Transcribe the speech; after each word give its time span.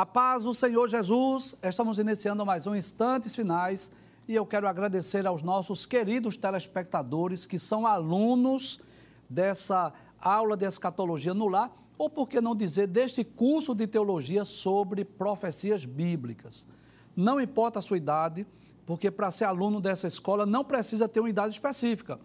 A 0.00 0.06
paz 0.06 0.44
do 0.44 0.54
Senhor 0.54 0.88
Jesus, 0.88 1.56
estamos 1.62 1.98
iniciando 1.98 2.46
mais 2.46 2.66
um 2.66 2.74
Instantes 2.74 3.36
Finais 3.36 3.90
e 4.26 4.34
eu 4.34 4.46
quero 4.46 4.66
agradecer 4.66 5.26
aos 5.26 5.42
nossos 5.42 5.84
queridos 5.84 6.38
telespectadores 6.38 7.44
que 7.44 7.58
são 7.58 7.86
alunos 7.86 8.80
dessa 9.28 9.92
aula 10.18 10.56
de 10.56 10.64
escatologia 10.64 11.34
no 11.34 11.48
lar, 11.48 11.70
ou 11.98 12.08
por 12.08 12.26
que 12.30 12.40
não 12.40 12.56
dizer 12.56 12.86
deste 12.86 13.22
curso 13.22 13.74
de 13.74 13.86
teologia 13.86 14.46
sobre 14.46 15.04
profecias 15.04 15.84
bíblicas. 15.84 16.66
Não 17.14 17.38
importa 17.38 17.78
a 17.80 17.82
sua 17.82 17.98
idade, 17.98 18.46
porque 18.86 19.10
para 19.10 19.30
ser 19.30 19.44
aluno 19.44 19.82
dessa 19.82 20.06
escola 20.06 20.46
não 20.46 20.64
precisa 20.64 21.10
ter 21.10 21.20
uma 21.20 21.28
idade 21.28 21.52
específica. 21.52 22.18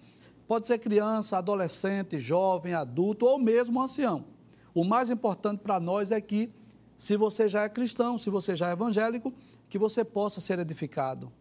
Pode 0.47 0.65
ser 0.65 0.77
criança, 0.77 1.39
adolescente, 1.39 2.19
jovem, 2.19 2.73
adulto 2.73 3.25
ou 3.25 3.37
mesmo 3.37 3.81
ancião. 3.81 4.27
O 4.73 4.85
mais 4.85 5.09
importante 5.09 5.59
para 5.59 5.77
nós 5.77 6.13
é 6.13 6.21
que 6.21 6.49
se 6.97 7.17
você 7.17 7.47
já 7.47 7.63
é 7.63 7.69
cristão, 7.69 8.17
se 8.17 8.29
você 8.29 8.55
já 8.55 8.69
é 8.69 8.73
evangélico, 8.73 9.33
que 9.69 9.77
você 9.77 10.03
possa 10.03 10.39
ser 10.39 10.59
edificado, 10.59 11.31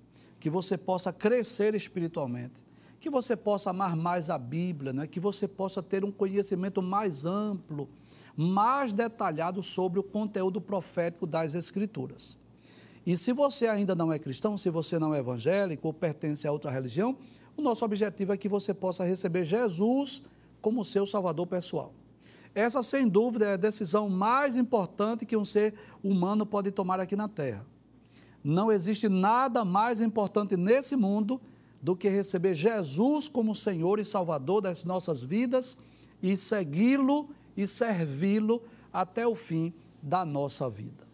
que 0.41 0.51
você 0.51 0.77
possa 0.77 1.13
crescer 1.13 1.75
espiritualmente, 1.75 2.65
que 3.01 3.11
você 3.11 3.37
possa 3.37 3.71
amar 3.71 3.97
mais 3.97 4.31
a 4.31 4.39
Bíblia, 4.39 4.93
né? 4.93 5.07
que 5.07 5.21
você 5.21 5.47
possa 5.47 5.83
ter 5.83 6.05
um 6.05 6.11
conhecimento 6.11 6.83
mais 6.83 7.25
amplo, 7.25 7.89
mais 8.37 8.93
detalhado 8.93 9.63
sobre 9.63 10.01
o 10.01 10.03
conteúdo 10.03 10.61
profético 10.61 11.27
das 11.27 11.55
Escrituras. 11.55 12.37
E 13.07 13.17
se 13.17 13.33
você 13.33 13.67
ainda 13.67 13.95
não 13.95 14.13
é 14.13 14.19
cristão, 14.19 14.57
se 14.57 14.71
você 14.71 14.99
não 14.99 15.15
é 15.15 15.19
evangélico 15.19 15.87
ou 15.87 15.93
pertence 15.93 16.49
a 16.49 16.53
outra 16.53 16.71
religião, 16.71 17.17
o 17.57 17.63
nosso 17.63 17.85
objetivo 17.85 18.33
é 18.33 18.37
que 18.37 18.49
você 18.49 18.73
possa 18.73 19.05
receber 19.05 19.45
Jesus 19.45 20.23
como 20.61 20.85
seu 20.85 21.07
salvador 21.07 21.47
pessoal. 21.47 21.93
Essa, 22.55 22.83
sem 22.83 23.09
dúvida, 23.09 23.47
é 23.47 23.53
a 23.55 23.57
decisão 23.57 24.09
mais 24.09 24.57
importante 24.57 25.27
que 25.27 25.37
um 25.37 25.45
ser 25.45 25.75
humano 26.03 26.47
pode 26.47 26.71
tomar 26.71 27.01
aqui 27.01 27.17
na 27.17 27.29
Terra. 27.29 27.67
Não 28.43 28.71
existe 28.71 29.09
nada 29.09 29.65
mais 29.65 30.01
importante 30.01 30.57
nesse 30.57 30.95
mundo 30.95 31.41
do 31.83 31.97
que 31.97 32.09
receber 32.09 32.55
Jesus 32.55 33.29
como 33.29 33.55
Senhor 33.55 33.99
e 33.99 34.05
Salvador 34.05 34.61
das 34.61 34.85
nossas 34.85 35.23
vidas 35.23 35.77
e 36.23 36.37
segui-lo 36.37 37.29
e 37.57 37.67
servi-lo 37.67 38.63
até 38.93 39.27
o 39.27 39.35
fim 39.35 39.73
da 40.03 40.25
nossa 40.25 40.71
vida. 40.71 41.05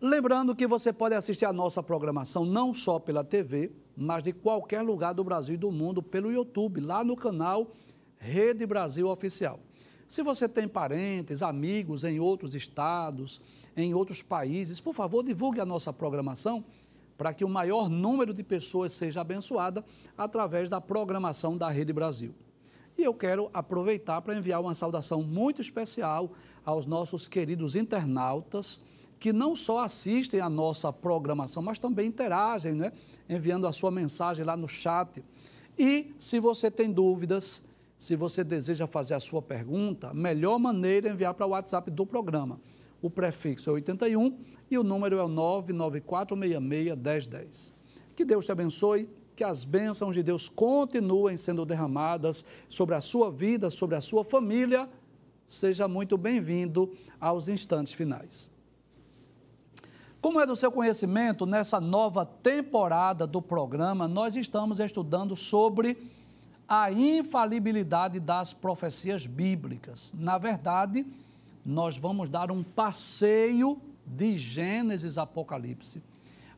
Lembrando 0.00 0.54
que 0.54 0.66
você 0.66 0.92
pode 0.92 1.14
assistir 1.14 1.46
a 1.46 1.52
nossa 1.52 1.82
programação 1.82 2.44
não 2.44 2.74
só 2.74 2.98
pela 2.98 3.24
TV, 3.24 3.72
mas 3.96 4.22
de 4.22 4.32
qualquer 4.32 4.82
lugar 4.82 5.14
do 5.14 5.24
Brasil 5.24 5.54
e 5.54 5.58
do 5.58 5.72
mundo 5.72 6.02
pelo 6.02 6.30
YouTube, 6.30 6.80
lá 6.80 7.02
no 7.02 7.16
canal 7.16 7.72
Rede 8.26 8.66
Brasil 8.66 9.08
Oficial. 9.08 9.60
Se 10.08 10.22
você 10.22 10.48
tem 10.48 10.66
parentes, 10.66 11.42
amigos 11.42 12.04
em 12.04 12.18
outros 12.18 12.54
estados, 12.54 13.40
em 13.76 13.94
outros 13.94 14.22
países, 14.22 14.80
por 14.80 14.94
favor, 14.94 15.24
divulgue 15.24 15.60
a 15.60 15.64
nossa 15.64 15.92
programação 15.92 16.64
para 17.16 17.32
que 17.32 17.44
o 17.44 17.48
maior 17.48 17.88
número 17.88 18.34
de 18.34 18.42
pessoas 18.42 18.92
seja 18.92 19.20
abençoada 19.20 19.84
através 20.18 20.70
da 20.70 20.80
programação 20.80 21.56
da 21.56 21.68
Rede 21.70 21.92
Brasil. 21.92 22.34
E 22.98 23.02
eu 23.02 23.14
quero 23.14 23.48
aproveitar 23.52 24.20
para 24.22 24.34
enviar 24.34 24.60
uma 24.60 24.74
saudação 24.74 25.22
muito 25.22 25.60
especial 25.60 26.32
aos 26.64 26.86
nossos 26.86 27.28
queridos 27.28 27.76
internautas 27.76 28.80
que 29.18 29.32
não 29.32 29.56
só 29.56 29.78
assistem 29.80 30.40
a 30.40 30.48
nossa 30.48 30.92
programação, 30.92 31.62
mas 31.62 31.78
também 31.78 32.06
interagem, 32.06 32.74
né? 32.74 32.92
enviando 33.28 33.66
a 33.66 33.72
sua 33.72 33.90
mensagem 33.90 34.44
lá 34.44 34.56
no 34.56 34.68
chat. 34.68 35.24
E 35.78 36.14
se 36.18 36.38
você 36.38 36.70
tem 36.70 36.90
dúvidas, 36.92 37.62
se 37.98 38.14
você 38.14 38.44
deseja 38.44 38.86
fazer 38.86 39.14
a 39.14 39.20
sua 39.20 39.40
pergunta, 39.40 40.10
a 40.10 40.14
melhor 40.14 40.58
maneira 40.58 41.08
é 41.08 41.12
enviar 41.12 41.32
para 41.34 41.46
o 41.46 41.50
WhatsApp 41.50 41.90
do 41.90 42.04
programa. 42.04 42.60
O 43.00 43.08
prefixo 43.08 43.70
é 43.70 43.72
81 43.74 44.36
e 44.70 44.76
o 44.78 44.82
número 44.82 45.18
é 45.18 45.22
o 45.22 45.28
994661010. 45.28 47.72
Que 48.14 48.22
Deus 48.24 48.44
te 48.44 48.52
abençoe, 48.52 49.08
que 49.34 49.42
as 49.44 49.64
bênçãos 49.64 50.14
de 50.14 50.22
Deus 50.22 50.48
continuem 50.48 51.36
sendo 51.36 51.66
derramadas 51.66 52.44
sobre 52.68 52.94
a 52.94 53.00
sua 53.00 53.30
vida, 53.30 53.70
sobre 53.70 53.96
a 53.96 54.00
sua 54.00 54.24
família. 54.24 54.88
Seja 55.46 55.86
muito 55.86 56.18
bem-vindo 56.18 56.92
aos 57.20 57.46
instantes 57.48 57.92
finais. 57.92 58.50
Como 60.20 60.40
é 60.40 60.46
do 60.46 60.56
seu 60.56 60.72
conhecimento, 60.72 61.46
nessa 61.46 61.80
nova 61.80 62.26
temporada 62.26 63.26
do 63.26 63.40
programa, 63.40 64.08
nós 64.08 64.34
estamos 64.34 64.80
estudando 64.80 65.36
sobre 65.36 65.96
a 66.68 66.90
infalibilidade 66.90 68.18
das 68.18 68.52
profecias 68.52 69.26
bíblicas. 69.26 70.12
Na 70.16 70.38
verdade, 70.38 71.06
nós 71.64 71.96
vamos 71.96 72.28
dar 72.28 72.50
um 72.50 72.62
passeio 72.62 73.80
de 74.06 74.38
Gênesis 74.38 75.18
Apocalipse. 75.18 76.02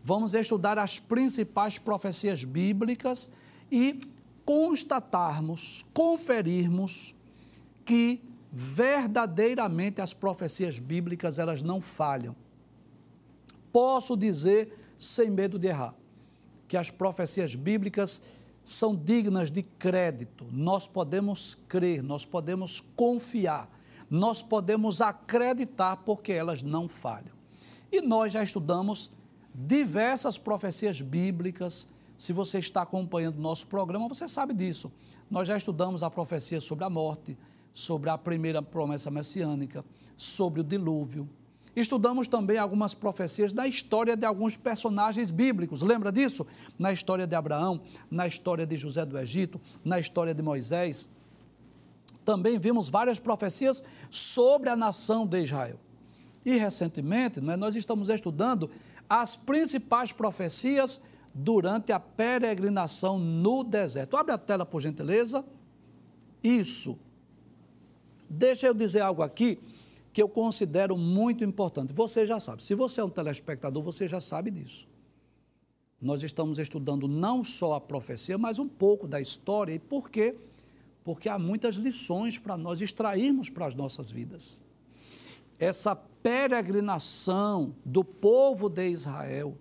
Vamos 0.02 0.34
estudar 0.34 0.78
as 0.78 0.98
principais 0.98 1.78
profecias 1.78 2.44
bíblicas 2.44 3.30
e 3.70 4.00
constatarmos, 4.44 5.84
conferirmos 5.92 7.14
que 7.84 8.22
verdadeiramente 8.50 10.00
as 10.00 10.14
profecias 10.14 10.78
bíblicas 10.78 11.38
elas 11.38 11.62
não 11.62 11.80
falham. 11.80 12.34
Posso 13.70 14.16
dizer 14.16 14.74
sem 14.98 15.30
medo 15.30 15.58
de 15.58 15.66
errar 15.68 15.94
que 16.66 16.76
as 16.76 16.90
profecias 16.90 17.54
bíblicas 17.54 18.22
são 18.68 18.94
dignas 18.94 19.50
de 19.50 19.62
crédito. 19.62 20.46
Nós 20.52 20.86
podemos 20.86 21.54
crer, 21.54 22.02
nós 22.02 22.26
podemos 22.26 22.80
confiar, 22.80 23.68
nós 24.10 24.42
podemos 24.42 25.00
acreditar 25.00 25.96
porque 25.98 26.32
elas 26.32 26.62
não 26.62 26.86
falham. 26.86 27.32
E 27.90 28.02
nós 28.02 28.32
já 28.32 28.42
estudamos 28.42 29.10
diversas 29.54 30.36
profecias 30.36 31.00
bíblicas. 31.00 31.88
Se 32.16 32.32
você 32.32 32.58
está 32.58 32.82
acompanhando 32.82 33.38
o 33.38 33.40
nosso 33.40 33.66
programa, 33.66 34.06
você 34.06 34.28
sabe 34.28 34.52
disso. 34.52 34.92
Nós 35.30 35.48
já 35.48 35.56
estudamos 35.56 36.02
a 36.02 36.10
profecia 36.10 36.60
sobre 36.60 36.84
a 36.84 36.90
morte, 36.90 37.38
sobre 37.72 38.10
a 38.10 38.18
primeira 38.18 38.60
promessa 38.60 39.10
messiânica, 39.10 39.82
sobre 40.14 40.60
o 40.60 40.64
dilúvio, 40.64 41.28
Estudamos 41.78 42.26
também 42.26 42.58
algumas 42.58 42.92
profecias 42.92 43.52
da 43.52 43.64
história 43.64 44.16
de 44.16 44.26
alguns 44.26 44.56
personagens 44.56 45.30
bíblicos. 45.30 45.80
Lembra 45.80 46.10
disso? 46.10 46.44
Na 46.76 46.92
história 46.92 47.24
de 47.24 47.36
Abraão, 47.36 47.80
na 48.10 48.26
história 48.26 48.66
de 48.66 48.76
José 48.76 49.06
do 49.06 49.16
Egito, 49.16 49.60
na 49.84 50.00
história 50.00 50.34
de 50.34 50.42
Moisés. 50.42 51.08
Também 52.24 52.58
vimos 52.58 52.88
várias 52.88 53.20
profecias 53.20 53.84
sobre 54.10 54.68
a 54.68 54.74
nação 54.74 55.24
de 55.24 55.40
Israel. 55.44 55.78
E 56.44 56.56
recentemente, 56.56 57.40
né, 57.40 57.56
nós 57.56 57.76
estamos 57.76 58.08
estudando 58.08 58.68
as 59.08 59.36
principais 59.36 60.10
profecias 60.10 61.00
durante 61.32 61.92
a 61.92 62.00
peregrinação 62.00 63.20
no 63.20 63.62
deserto. 63.62 64.16
Abre 64.16 64.32
a 64.32 64.38
tela, 64.38 64.66
por 64.66 64.80
gentileza. 64.80 65.44
Isso. 66.42 66.98
Deixa 68.28 68.66
eu 68.66 68.74
dizer 68.74 69.00
algo 69.00 69.22
aqui 69.22 69.60
que 70.12 70.22
eu 70.22 70.28
considero 70.28 70.96
muito 70.96 71.44
importante. 71.44 71.92
Você 71.92 72.26
já 72.26 72.40
sabe, 72.40 72.64
se 72.64 72.74
você 72.74 73.00
é 73.00 73.04
um 73.04 73.10
telespectador, 73.10 73.82
você 73.82 74.08
já 74.08 74.20
sabe 74.20 74.50
disso. 74.50 74.88
Nós 76.00 76.22
estamos 76.22 76.58
estudando 76.58 77.08
não 77.08 77.42
só 77.42 77.74
a 77.74 77.80
profecia, 77.80 78.38
mas 78.38 78.58
um 78.58 78.68
pouco 78.68 79.08
da 79.08 79.20
história. 79.20 79.72
E 79.72 79.78
por 79.78 80.10
quê? 80.10 80.36
Porque 81.02 81.28
há 81.28 81.38
muitas 81.38 81.74
lições 81.74 82.38
para 82.38 82.56
nós 82.56 82.80
extrairmos 82.80 83.50
para 83.50 83.66
as 83.66 83.74
nossas 83.74 84.10
vidas. 84.10 84.62
Essa 85.58 85.96
peregrinação 85.96 87.74
do 87.84 88.04
povo 88.04 88.68
de 88.68 88.88
Israel, 88.88 89.56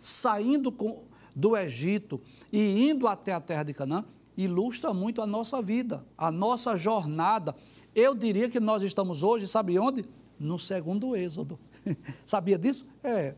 saindo 0.00 0.72
com, 0.72 1.02
do 1.36 1.56
Egito 1.56 2.20
e 2.50 2.88
indo 2.88 3.06
até 3.06 3.32
a 3.32 3.40
terra 3.40 3.62
de 3.62 3.74
Canaã, 3.74 4.04
ilustra 4.34 4.94
muito 4.94 5.20
a 5.20 5.26
nossa 5.26 5.60
vida, 5.60 6.06
a 6.16 6.30
nossa 6.30 6.74
jornada 6.74 7.54
eu 7.94 8.14
diria 8.14 8.48
que 8.48 8.60
nós 8.60 8.82
estamos 8.82 9.22
hoje, 9.22 9.46
sabe 9.46 9.78
onde? 9.78 10.04
No 10.38 10.58
segundo 10.58 11.14
êxodo. 11.14 11.58
Sabia 12.24 12.58
disso? 12.58 12.86
É. 13.02 13.34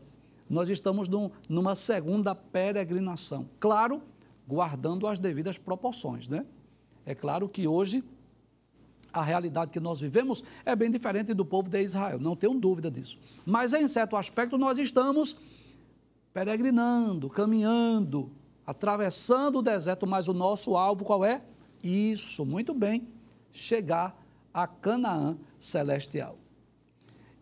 Nós 0.49 0.69
estamos 0.69 1.07
num, 1.07 1.29
numa 1.49 1.75
segunda 1.75 2.35
peregrinação. 2.35 3.49
Claro, 3.59 4.01
guardando 4.47 5.07
as 5.07 5.19
devidas 5.19 5.57
proporções, 5.57 6.27
né? 6.27 6.45
É 7.05 7.13
claro 7.13 7.49
que 7.49 7.67
hoje 7.67 8.03
a 9.11 9.21
realidade 9.21 9.71
que 9.71 9.79
nós 9.79 10.01
vivemos 10.01 10.43
é 10.65 10.75
bem 10.75 10.91
diferente 10.91 11.33
do 11.33 11.45
povo 11.45 11.69
de 11.69 11.81
Israel, 11.81 12.19
não 12.19 12.35
tenho 12.35 12.53
dúvida 12.55 12.91
disso. 12.91 13.17
Mas 13.45 13.73
em 13.73 13.87
certo 13.87 14.17
aspecto 14.17 14.57
nós 14.57 14.77
estamos 14.77 15.37
peregrinando, 16.33 17.29
caminhando, 17.29 18.31
atravessando 18.67 19.59
o 19.59 19.61
deserto, 19.61 20.05
mas 20.05 20.27
o 20.27 20.33
nosso 20.33 20.75
alvo 20.75 21.05
qual 21.05 21.23
é? 21.23 21.41
Isso, 21.81 22.45
muito 22.45 22.73
bem, 22.73 23.07
chegar 23.53 24.24
a 24.55 24.65
Canaã 24.65 25.37
celestial. 25.59 26.37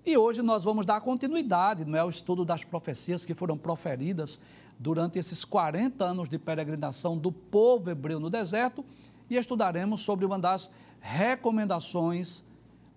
E 0.04 0.18
hoje 0.18 0.42
nós 0.42 0.64
vamos 0.64 0.84
dar 0.84 1.00
continuidade 1.00 1.86
não 1.86 1.96
é, 1.96 2.00
ao 2.00 2.10
estudo 2.10 2.44
das 2.44 2.64
profecias 2.64 3.24
que 3.24 3.36
foram 3.36 3.56
proferidas 3.56 4.40
durante 4.80 5.20
esses 5.20 5.46
40 5.46 6.04
anos 6.04 6.28
de 6.28 6.40
peregrinação 6.40 7.16
do 7.16 7.32
povo 7.32 7.92
hebreu 7.92 8.20
no 8.20 8.32
deserto 8.32 8.84
e 9.30 9.38
estudaremos 9.38 10.02
sobre 10.02 10.26
uma 10.26 10.40
das 10.40 10.72
recomendações 11.00 12.44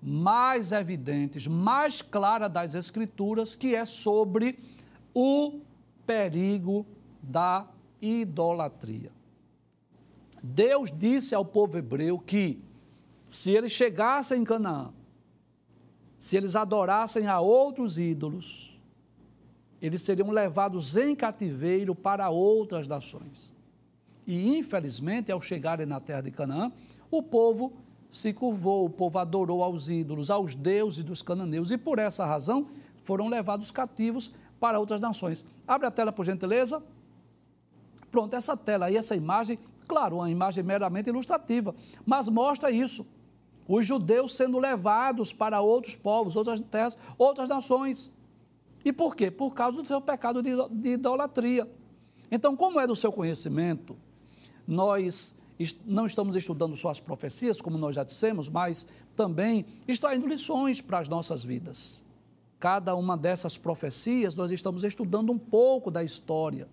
mais 0.03 0.73
evidentes, 0.73 1.47
mais 1.47 2.01
clara 2.01 2.49
das 2.49 2.75
Escrituras, 2.75 3.55
que 3.55 3.75
é 3.75 3.85
sobre 3.85 4.59
o 5.13 5.61
perigo 6.07 6.87
da 7.23 7.67
idolatria. 8.01 9.13
Deus 10.43 10.91
disse 10.91 11.35
ao 11.35 11.45
povo 11.45 11.77
hebreu 11.77 12.19
que 12.19 12.66
se 13.27 13.51
eles 13.51 13.73
chegassem 13.73 14.41
em 14.41 14.45
Canaã, 14.45 14.93
se 16.17 16.37
eles 16.37 16.57
adorassem 16.57 17.27
a 17.27 17.41
outros 17.41 17.99
ídolos, 17.99 18.81
eles 19.81 20.03
seriam 20.03 20.31
levados 20.31 20.97
em 20.97 21.15
cativeiro 21.15 21.95
para 21.95 22.31
outras 22.31 22.89
nações. 22.89 23.53
E 24.27 24.57
infelizmente, 24.57 25.31
ao 25.31 25.41
chegarem 25.41 25.87
na 25.87 26.01
terra 26.01 26.23
de 26.23 26.31
Canaã, 26.31 26.73
o 27.11 27.23
povo 27.23 27.73
se 28.11 28.33
curvou, 28.33 28.87
o 28.87 28.91
povo 28.91 29.19
adorou 29.19 29.63
aos 29.63 29.89
ídolos, 29.89 30.31
aos 30.31 30.55
deuses 30.55 31.05
dos 31.05 31.23
cananeus, 31.23 31.71
e 31.71 31.77
por 31.79 31.99
essa 31.99 32.25
razão 32.25 32.67
foram 33.03 33.29
levados 33.29 33.71
cativos 33.71 34.33
para 34.59 34.81
outras 34.81 35.01
nações. 35.01 35.45
Abre 35.67 35.87
a 35.87 35.91
tela, 35.91 36.13
por 36.13 36.25
gentileza. 36.25 36.83
Pronto, 38.11 38.35
essa 38.35 38.57
tela 38.57 38.87
aí, 38.87 38.97
essa 38.97 39.15
imagem, 39.15 39.59
claro, 39.87 40.17
uma 40.17 40.31
imagem 40.31 40.65
meramente 40.65 41.11
ilustrativa, 41.11 41.75
mas 42.05 42.29
mostra 42.29 42.71
isso. 42.71 43.07
Os 43.69 43.87
judeus 43.87 44.35
sendo 44.35 44.59
levados 44.59 45.33
para 45.33 45.61
outros 45.61 45.97
povos, 45.97 46.37
outras 46.37 46.61
terras, 46.61 46.97
outras 47.19 47.49
nações. 47.49 48.13
E 48.85 48.93
por 48.93 49.17
quê? 49.17 49.31
Por 49.31 49.53
causa 49.53 49.83
do 49.83 49.89
seu 49.89 50.01
pecado 50.01 50.43
de 50.43 50.89
idolatria. 50.91 51.69
Então, 52.31 52.57
como 52.57 52.79
é 52.79 52.87
do 52.87 52.95
seu 52.95 53.11
conhecimento, 53.11 53.97
nós 54.67 55.35
não 55.85 56.07
estamos 56.07 56.37
estudando 56.37 56.77
só 56.77 56.91
as 56.91 57.01
profecias, 57.01 57.61
como 57.61 57.79
nós 57.79 57.95
já 57.95 58.05
dissemos, 58.05 58.49
mas 58.49 58.87
também 59.17 59.65
extraindo 59.89 60.27
lições 60.27 60.81
para 60.81 60.99
as 60.99 61.09
nossas 61.09 61.43
vidas. 61.43 62.05
Cada 62.61 62.95
uma 62.95 63.17
dessas 63.17 63.57
profecias, 63.59 64.35
nós 64.35 64.51
estamos 64.51 64.85
estudando 64.85 65.33
um 65.33 65.39
pouco 65.39 65.91
da 65.91 66.05
história. 66.05 66.69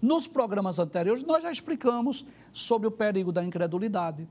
Nos 0.00 0.26
programas 0.26 0.78
anteriores, 0.78 1.22
nós 1.22 1.42
já 1.42 1.50
explicamos 1.50 2.24
sobre 2.52 2.88
o 2.88 2.90
perigo 2.90 3.32
da 3.32 3.44
incredulidade, 3.44 4.28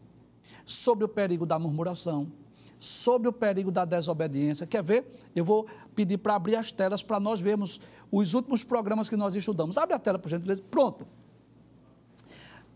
sobre 0.72 1.04
o 1.04 1.08
perigo 1.08 1.46
da 1.46 1.58
murmuração, 1.58 2.32
sobre 2.78 3.28
o 3.28 3.34
perigo 3.34 3.72
da 3.72 3.86
desobediência. 3.86 4.68
Quer 4.68 4.84
ver? 4.84 5.20
Eu 5.36 5.44
vou 5.44 5.68
pedir 5.96 6.18
para 6.18 6.36
abrir 6.36 6.56
as 6.56 6.72
telas 6.72 7.02
para 7.02 7.20
nós 7.20 7.42
vermos 7.42 7.82
os 8.12 8.34
últimos 8.34 8.64
programas 8.64 9.10
que 9.10 9.18
nós 9.18 9.36
estudamos. 9.36 9.78
Abre 9.78 9.96
a 9.96 10.00
tela, 10.00 10.20
por 10.20 10.30
gentileza. 10.30 10.62
Pronto. 10.70 11.08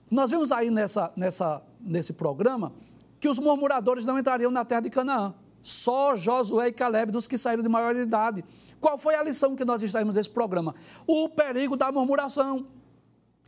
Nós 0.10 0.32
vimos 0.32 0.52
aí 0.52 0.70
nessa, 0.70 1.12
nessa, 1.16 1.62
nesse 1.80 2.14
programa 2.14 2.74
que 3.20 3.30
os 3.30 3.40
murmuradores 3.40 4.06
não 4.06 4.18
entrariam 4.18 4.52
na 4.52 4.66
terra 4.66 4.82
de 4.82 4.90
Canaã. 4.90 5.34
Só 5.62 6.16
Josué 6.16 6.68
e 6.68 6.74
Caleb 6.74 7.12
dos 7.12 7.28
que 7.28 7.38
saíram 7.38 7.64
de 7.64 7.70
maior 7.70 7.96
idade. 7.96 8.44
Qual 8.82 8.98
foi 8.98 9.16
a 9.16 9.24
lição 9.24 9.56
que 9.56 9.64
nós 9.64 9.82
extraímos 9.82 10.16
desse 10.16 10.30
programa? 10.30 10.76
O 11.08 11.30
perigo 11.30 11.78
da 11.78 11.92
murmuração. 11.92 12.68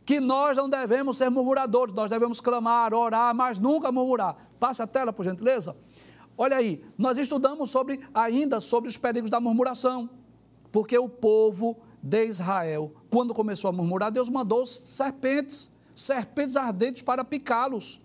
Que 0.06 0.20
nós 0.20 0.56
não 0.56 0.70
devemos 0.70 1.18
ser 1.18 1.28
murmuradores, 1.28 1.94
nós 1.94 2.10
devemos 2.10 2.40
clamar, 2.40 2.94
orar, 2.94 3.34
mas 3.34 3.58
nunca 3.58 3.92
murmurar. 3.92 4.50
Passe 4.58 4.80
a 4.80 4.86
tela, 4.86 5.12
por 5.12 5.24
gentileza. 5.24 5.76
Olha 6.38 6.56
aí, 6.56 6.82
nós 6.96 7.18
estudamos 7.18 7.70
sobre 7.70 8.00
ainda 8.14 8.60
sobre 8.60 8.88
os 8.88 8.96
perigos 8.96 9.28
da 9.28 9.40
murmuração. 9.40 10.08
Porque 10.70 10.96
o 10.96 11.08
povo 11.08 11.76
de 12.02 12.24
Israel, 12.24 12.94
quando 13.10 13.34
começou 13.34 13.68
a 13.68 13.72
murmurar, 13.72 14.10
Deus 14.10 14.30
mandou 14.30 14.64
serpentes 14.64 15.70
serpentes 15.96 16.56
ardentes 16.56 17.02
para 17.02 17.24
picá-los. 17.24 17.98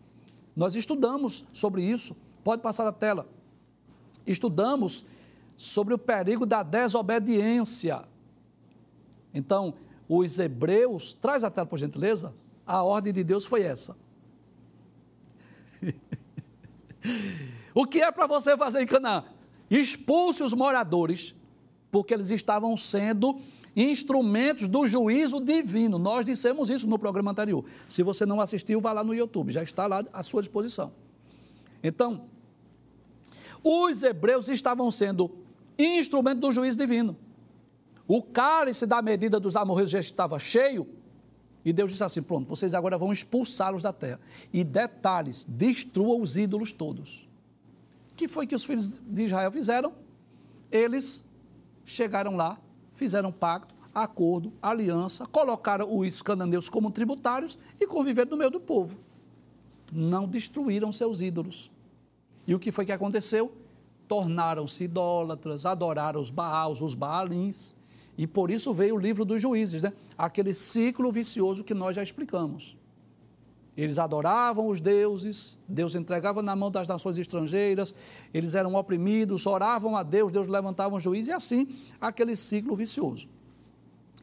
Nós 0.56 0.75
estudamos 0.75 1.45
sobre 1.51 1.83
isso. 1.83 2.15
Pode 2.44 2.62
passar 2.62 2.88
a 2.88 2.92
tela. 2.92 3.27
Estudamos 4.25 5.06
sobre 5.57 5.94
o 5.94 5.98
perigo 5.98 6.45
da 6.45 6.63
desobediência. 6.63 8.03
Então, 9.33 9.74
os 10.13 10.39
hebreus, 10.39 11.13
traz 11.13 11.41
a 11.41 11.49
tela 11.49 11.65
por 11.65 11.79
gentileza, 11.79 12.33
a 12.67 12.83
ordem 12.83 13.13
de 13.13 13.23
Deus 13.23 13.45
foi 13.45 13.61
essa. 13.63 13.95
o 17.73 17.85
que 17.85 18.01
é 18.01 18.11
para 18.11 18.27
você 18.27 18.57
fazer 18.57 18.81
em 18.81 18.85
Canaã? 18.85 19.23
Expulse 19.69 20.43
os 20.43 20.53
moradores, 20.53 21.33
porque 21.89 22.13
eles 22.13 22.29
estavam 22.29 22.75
sendo 22.75 23.39
instrumentos 23.73 24.67
do 24.67 24.85
juízo 24.85 25.39
divino. 25.39 25.97
Nós 25.97 26.25
dissemos 26.25 26.69
isso 26.69 26.89
no 26.89 26.99
programa 26.99 27.31
anterior. 27.31 27.63
Se 27.87 28.03
você 28.03 28.25
não 28.25 28.41
assistiu, 28.41 28.81
vá 28.81 28.91
lá 28.91 29.05
no 29.05 29.13
YouTube, 29.13 29.53
já 29.53 29.63
está 29.63 29.87
lá 29.87 30.03
à 30.11 30.21
sua 30.21 30.41
disposição. 30.41 30.91
Então, 31.81 32.25
os 33.63 34.03
hebreus 34.03 34.49
estavam 34.49 34.91
sendo 34.91 35.31
instrumento 35.79 36.41
do 36.41 36.51
juízo 36.51 36.77
divino. 36.77 37.15
O 38.11 38.21
cálice 38.21 38.85
da 38.85 39.01
medida 39.01 39.39
dos 39.39 39.55
amorreus 39.55 39.89
já 39.89 39.99
estava 39.99 40.37
cheio, 40.37 40.85
e 41.63 41.71
Deus 41.71 41.91
disse 41.91 42.03
assim: 42.03 42.21
pronto, 42.21 42.49
vocês 42.49 42.73
agora 42.73 42.97
vão 42.97 43.13
expulsá-los 43.13 43.83
da 43.83 43.93
terra. 43.93 44.19
E 44.51 44.63
detalhes, 44.63 45.45
destrua 45.47 46.15
os 46.17 46.35
ídolos 46.35 46.73
todos. 46.73 47.29
Que 48.15 48.27
foi 48.27 48.45
que 48.45 48.55
os 48.55 48.65
filhos 48.65 48.97
de 48.97 49.23
Israel 49.23 49.51
fizeram? 49.51 49.93
Eles 50.69 51.23
chegaram 51.85 52.35
lá 52.35 52.59
fizeram 53.01 53.31
pacto, 53.31 53.73
acordo, 53.95 54.53
aliança, 54.61 55.25
colocaram 55.25 55.97
os 55.97 56.21
cananeus 56.21 56.69
como 56.69 56.91
tributários 56.91 57.57
e 57.79 57.87
conviveram 57.87 58.31
no 58.31 58.37
meio 58.37 58.51
do 58.51 58.59
povo. 58.59 58.97
Não 59.91 60.27
destruíram 60.27 60.91
seus 60.91 61.19
ídolos. 61.19 61.71
E 62.45 62.53
o 62.53 62.59
que 62.59 62.71
foi 62.71 62.85
que 62.85 62.91
aconteceu? 62.91 63.51
Tornaram-se 64.07 64.83
idólatras, 64.83 65.65
adoraram 65.65 66.19
os 66.19 66.29
Baals, 66.29 66.81
os 66.81 66.93
Baalins. 66.93 67.74
E 68.18 68.27
por 68.27 68.51
isso 68.51 68.74
veio 68.74 68.96
o 68.96 69.00
livro 69.00 69.25
dos 69.25 69.41
juízes, 69.41 69.84
né? 69.84 69.94
aquele 70.18 70.53
ciclo 70.53 71.12
vicioso 71.12 71.63
que 71.63 71.74
nós 71.74 71.96
já 71.96 72.03
explicamos. 72.03 72.77
Eles 73.75 73.98
adoravam 73.98 74.68
os 74.68 74.82
deuses, 74.82 75.58
Deus 75.68 75.96
entregava 75.96 76.41
na 76.41 76.56
mão 76.56 76.70
das 76.70 76.88
nações 76.88 77.18
estrangeiras, 77.18 77.96
eles 78.34 78.53
eram 78.53 78.75
oprimidos, 78.75 79.46
oravam 79.46 79.96
a 79.96 80.03
Deus, 80.03 80.32
Deus 80.32 80.46
levantava 80.46 80.96
um 80.96 81.00
juiz 81.00 81.27
e 81.27 81.32
assim 81.32 81.68
aquele 82.00 82.36
ciclo 82.36 82.75
vicioso. 82.75 83.30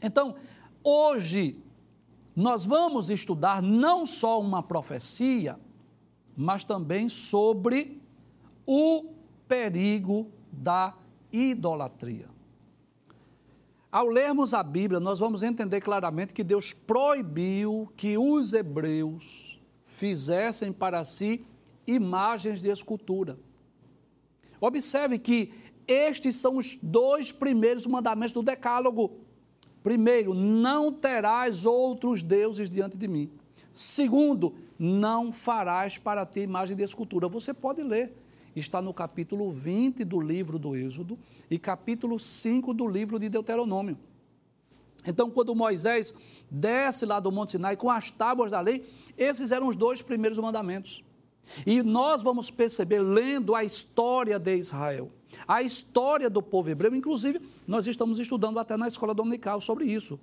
Então, 0.03 0.37
hoje, 0.85 1.57
nós 2.37 2.63
vamos 2.65 3.09
estudar 3.11 3.63
não 3.63 4.05
só 4.05 4.39
uma 4.39 4.63
profecia, 4.63 5.59
mas 6.37 6.63
também 6.63 7.09
sobre 7.09 8.01
o 8.67 9.07
perigo 9.49 10.31
da 10.53 10.95
idolatria. 11.33 12.38
Ao 13.99 14.07
lermos 14.07 14.55
a 14.55 14.63
Bíblia, 14.63 15.01
nós 15.01 15.19
vamos 15.19 15.43
entender 15.43 15.81
claramente 15.81 16.33
que 16.33 16.45
Deus 16.45 16.73
proibiu 16.73 17.93
que 17.97 18.17
os 18.17 18.53
hebreus 18.53 19.59
fizessem 19.85 20.73
para 20.73 21.05
si 21.05 21.45
imagens 21.85 22.61
de 22.61 22.69
escultura. 22.69 23.37
Observe 24.61 25.19
que 25.19 25.53
estes 25.85 26.37
são 26.37 26.59
os 26.59 26.79
dois 26.81 27.33
primeiros 27.33 27.89
mandamentos 27.89 28.33
do 28.33 28.41
Decálogo. 28.41 29.17
Primeiro, 29.83 30.33
não 30.33 30.93
terás 30.93 31.67
outros 31.67 32.23
deuses 32.23 32.71
diante 32.71 32.97
de 32.97 33.09
mim. 33.09 33.29
Segundo, 33.73 34.55
não 34.79 35.33
farás 35.33 35.99
para 35.99 36.25
ti 36.25 36.39
imagem 36.39 36.77
de 36.77 36.85
escultura. 36.85 37.27
Você 37.27 37.53
pode 37.53 37.83
ler 37.83 38.13
está 38.59 38.83
no 38.83 38.93
capítulo 38.93 39.51
20 39.51 40.05
do 40.05 40.21
livro 40.21 40.59
do 40.59 40.77
Êxodo 40.77 41.19
e 41.51 41.59
capítulo 41.59 42.19
5 42.19 42.75
do 42.75 42.87
livro 42.87 43.19
de 43.19 43.29
Deuteronômio. 43.29 43.99
Então, 45.07 45.31
quando 45.31 45.55
Moisés 45.55 46.15
desce 46.51 47.07
lá 47.07 47.21
do 47.21 47.31
Monte 47.31 47.53
Sinai 47.53 47.77
com 47.77 47.91
as 47.91 48.11
tábuas 48.11 48.51
da 48.51 48.61
lei, 48.61 48.85
esses 49.17 49.53
eram 49.53 49.69
os 49.69 49.77
dois 49.77 50.03
primeiros 50.03 50.39
mandamentos. 50.39 51.03
E 51.65 51.83
nós 51.83 52.23
vamos 52.23 52.51
perceber, 52.51 53.01
lendo 53.01 53.55
a 53.55 53.65
história 53.65 54.39
de 54.39 54.57
Israel, 54.57 55.11
a 55.47 55.63
história 55.63 56.29
do 56.29 56.43
povo 56.43 56.69
hebreu, 56.71 56.95
inclusive, 56.95 57.41
nós 57.67 57.87
estamos 57.87 58.19
estudando 58.19 58.59
até 58.59 58.77
na 58.77 58.89
escola 58.89 59.15
dominical 59.15 59.61
sobre 59.61 59.87
isso. 59.87 60.19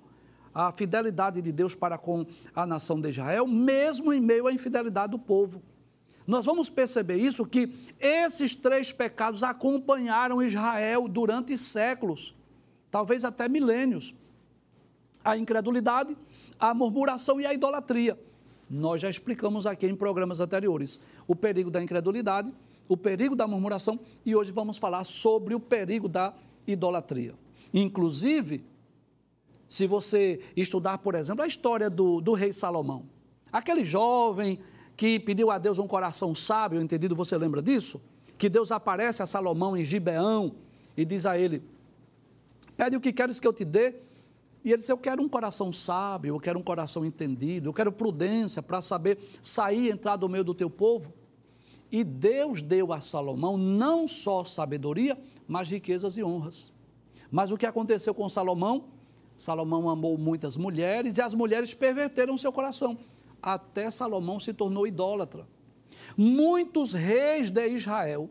A 0.54 0.72
fidelidade 0.72 1.42
de 1.42 1.52
Deus 1.52 1.74
para 1.74 1.98
com 1.98 2.24
a 2.54 2.64
nação 2.64 3.00
de 3.00 3.08
Israel, 3.08 3.46
mesmo 3.46 4.12
em 4.12 4.20
meio 4.20 4.46
à 4.46 4.52
infidelidade 4.52 5.10
do 5.10 5.18
povo. 5.18 5.62
Nós 6.26 6.44
vamos 6.44 6.68
perceber 6.68 7.16
isso 7.16 7.46
que 7.46 7.72
esses 8.00 8.54
três 8.54 8.92
pecados 8.92 9.42
acompanharam 9.42 10.42
Israel 10.42 11.06
durante 11.06 11.56
séculos, 11.56 12.34
talvez 12.90 13.24
até 13.24 13.48
milênios. 13.48 14.14
A 15.24 15.36
incredulidade, 15.36 16.16
a 16.58 16.74
murmuração 16.74 17.40
e 17.40 17.46
a 17.46 17.54
idolatria. 17.54 18.18
Nós 18.68 19.00
já 19.00 19.08
explicamos 19.08 19.66
aqui 19.66 19.86
em 19.86 19.94
programas 19.94 20.40
anteriores 20.40 21.00
o 21.28 21.36
perigo 21.36 21.70
da 21.70 21.82
incredulidade, 21.82 22.52
o 22.88 22.96
perigo 22.96 23.36
da 23.36 23.46
murmuração 23.46 23.98
e 24.24 24.34
hoje 24.34 24.50
vamos 24.50 24.78
falar 24.78 25.04
sobre 25.04 25.54
o 25.54 25.60
perigo 25.60 26.08
da 26.08 26.34
idolatria. 26.66 27.34
Inclusive, 27.72 28.64
se 29.68 29.86
você 29.86 30.40
estudar, 30.56 30.98
por 30.98 31.14
exemplo, 31.14 31.42
a 31.42 31.46
história 31.46 31.88
do, 31.88 32.20
do 32.20 32.32
rei 32.32 32.52
Salomão, 32.52 33.04
aquele 33.52 33.84
jovem 33.84 34.58
que 34.96 35.20
pediu 35.20 35.50
a 35.50 35.58
Deus 35.58 35.78
um 35.78 35.86
coração 35.86 36.34
sábio, 36.34 36.80
entendido, 36.80 37.14
você 37.14 37.36
lembra 37.36 37.60
disso? 37.60 38.00
que 38.38 38.48
Deus 38.48 38.70
aparece 38.70 39.22
a 39.22 39.26
Salomão 39.26 39.76
em 39.76 39.84
Gibeão 39.84 40.54
e 40.96 41.04
diz 41.04 41.26
a 41.26 41.38
ele: 41.38 41.62
Pede 42.76 42.96
o 42.96 43.00
que 43.00 43.12
queres 43.12 43.40
que 43.40 43.46
eu 43.46 43.52
te 43.52 43.64
dê. 43.64 43.94
E 44.64 44.70
ele 44.70 44.78
disse: 44.78 44.92
Eu 44.92 44.98
quero 44.98 45.22
um 45.22 45.28
coração 45.28 45.72
sábio, 45.72 46.34
eu 46.34 46.40
quero 46.40 46.58
um 46.58 46.62
coração 46.62 47.04
entendido, 47.04 47.68
eu 47.68 47.74
quero 47.74 47.92
prudência 47.92 48.62
para 48.62 48.80
saber 48.80 49.18
sair 49.42 49.86
e 49.86 49.90
entrar 49.90 50.16
do 50.16 50.28
meio 50.28 50.44
do 50.44 50.54
teu 50.54 50.68
povo. 50.68 51.12
E 51.90 52.02
Deus 52.02 52.62
deu 52.62 52.92
a 52.92 53.00
Salomão 53.00 53.56
não 53.56 54.08
só 54.08 54.44
sabedoria, 54.44 55.16
mas 55.46 55.70
riquezas 55.70 56.16
e 56.16 56.22
honras. 56.22 56.72
Mas 57.30 57.52
o 57.52 57.56
que 57.56 57.64
aconteceu 57.64 58.12
com 58.12 58.28
Salomão? 58.28 58.88
Salomão 59.36 59.88
amou 59.88 60.18
muitas 60.18 60.56
mulheres 60.56 61.16
e 61.18 61.22
as 61.22 61.34
mulheres 61.34 61.74
perverteram 61.74 62.36
seu 62.36 62.52
coração. 62.52 62.98
Até 63.46 63.92
Salomão 63.92 64.40
se 64.40 64.52
tornou 64.52 64.88
idólatra. 64.88 65.46
Muitos 66.16 66.92
reis 66.92 67.48
de 67.48 67.64
Israel, 67.68 68.28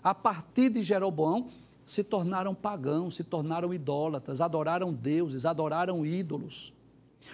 a 0.00 0.14
partir 0.14 0.70
de 0.70 0.80
Jeroboão, 0.80 1.48
se 1.84 2.04
tornaram 2.04 2.54
pagãos, 2.54 3.16
se 3.16 3.24
tornaram 3.24 3.74
idólatras, 3.74 4.40
adoraram 4.40 4.92
deuses, 4.92 5.44
adoraram 5.44 6.06
ídolos. 6.06 6.72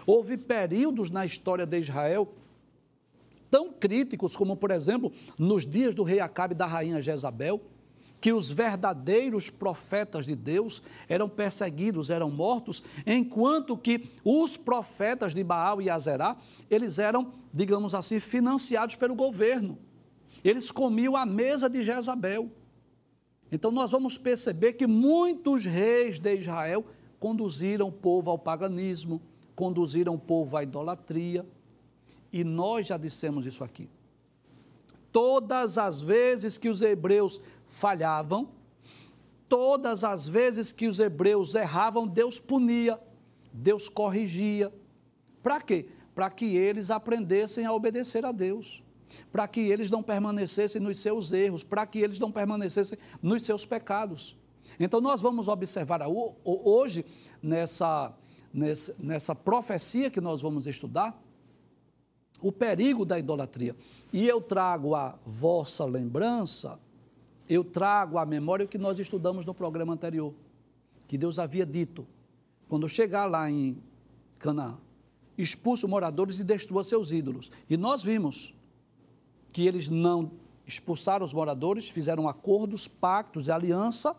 Houve 0.07 0.39
períodos 0.39 1.11
na 1.11 1.27
história 1.27 1.67
de 1.67 1.79
Israel 1.79 2.33
tão 3.51 3.71
críticos 3.71 4.35
como, 4.35 4.57
por 4.57 4.71
exemplo, 4.71 5.13
nos 5.39 5.67
dias 5.67 5.95
do 5.95 6.03
rei 6.03 6.21
Acabe 6.21 6.55
e 6.55 6.57
da 6.57 6.65
rainha 6.65 7.03
Jezabel, 7.03 7.61
que 8.21 8.33
os 8.33 8.51
verdadeiros 8.51 9.49
profetas 9.49 10.27
de 10.27 10.35
Deus 10.35 10.83
eram 11.09 11.29
perseguidos, 11.29 12.11
eram 12.11 12.31
mortos, 12.31 12.83
enquanto 13.07 13.77
que 13.77 14.11
os 14.25 14.57
profetas 14.57 15.35
de 15.35 15.45
Baal 15.45 15.81
e 15.81 15.89
Azerá, 15.89 16.37
eles 16.71 16.99
eram, 16.99 17.33
digamos 17.53 17.95
assim, 17.95 18.19
financiados 18.19 18.97
pelo 18.97 19.15
governo. 19.15 19.79
Eles 20.43 20.71
comiam 20.71 21.17
a 21.17 21.25
mesa 21.25 21.69
de 21.69 21.83
Jezabel. 21.83 22.51
Então 23.51 23.71
nós 23.71 23.91
vamos 23.91 24.19
perceber 24.19 24.75
que 24.75 24.87
muitos 24.87 25.65
reis 25.65 26.19
de 26.19 26.35
Israel 26.35 26.85
conduziram 27.19 27.89
o 27.89 27.93
povo 27.93 28.31
ao 28.31 28.39
paganismo, 28.39 29.23
conduziram 29.55 30.15
o 30.15 30.19
povo 30.19 30.57
à 30.57 30.63
idolatria. 30.63 31.47
E 32.33 32.45
nós 32.45 32.87
já 32.87 32.99
dissemos 32.99 33.47
isso 33.47 33.65
aqui. 33.65 33.89
Todas 35.11 35.79
as 35.79 36.03
vezes 36.03 36.59
que 36.59 36.69
os 36.69 36.83
hebreus 36.83 37.41
falhavam, 37.69 38.49
todas 39.49 40.03
as 40.03 40.27
vezes 40.27 40.73
que 40.73 40.89
os 40.89 40.99
hebreus 40.99 41.55
erravam, 41.55 42.09
Deus 42.09 42.41
punia, 42.41 42.99
Deus 43.53 43.89
corrigia. 43.89 44.73
Para 45.43 45.61
quê? 45.61 45.89
Para 46.15 46.31
que 46.31 46.57
eles 46.57 46.91
aprendessem 46.91 47.67
a 47.67 47.73
obedecer 47.73 48.25
a 48.25 48.33
Deus, 48.33 48.83
para 49.31 49.47
que 49.47 49.61
eles 49.61 49.91
não 49.91 50.03
permanecessem 50.03 50.81
nos 50.81 50.99
seus 50.99 51.31
erros, 51.31 51.63
para 51.63 51.87
que 51.87 52.01
eles 52.01 52.19
não 52.19 52.33
permanecessem 52.33 52.99
nos 53.23 53.43
seus 53.43 53.65
pecados. 53.65 54.37
Então, 54.81 55.01
nós 55.01 55.21
vamos 55.21 55.47
observar 55.47 56.01
hoje, 56.45 57.05
nessa, 57.43 58.13
nessa, 58.53 58.97
nessa 58.99 59.35
profecia 59.35 60.11
que 60.11 60.21
nós 60.21 60.41
vamos 60.41 60.67
estudar, 60.67 61.21
o 62.41 62.53
perigo 62.53 63.05
da 63.05 63.19
idolatria. 63.19 63.77
E 64.13 64.27
eu 64.27 64.41
trago 64.41 64.95
a 64.95 65.19
vossa 65.25 65.85
lembrança 65.85 66.79
eu 67.49 67.65
trago 67.65 68.19
à 68.19 68.27
memória 68.27 68.67
o 68.67 68.69
que 68.69 68.77
nós 68.77 68.99
estudamos 68.99 69.47
no 69.47 69.55
programa 69.55 69.95
anterior, 69.95 70.35
que 71.07 71.17
Deus 71.17 71.39
havia 71.39 71.65
dito, 71.65 72.07
quando 72.69 72.87
chegar 72.89 73.25
lá 73.25 73.51
em 73.51 73.79
Canaã, 74.39 74.77
expulse 75.37 75.87
moradores 75.87 76.39
e 76.39 76.45
destrua 76.45 76.85
seus 76.85 77.11
ídolos. 77.11 77.51
E 77.71 77.77
nós 77.77 78.03
vimos 78.03 78.55
que 79.51 79.67
eles 79.67 79.89
não 79.89 80.31
expulsaram 80.67 81.25
os 81.25 81.33
moradores, 81.33 81.89
fizeram 81.89 82.29
acordos, 82.29 82.87
pactos 82.87 83.47
e 83.47 83.51
aliança, 83.51 84.15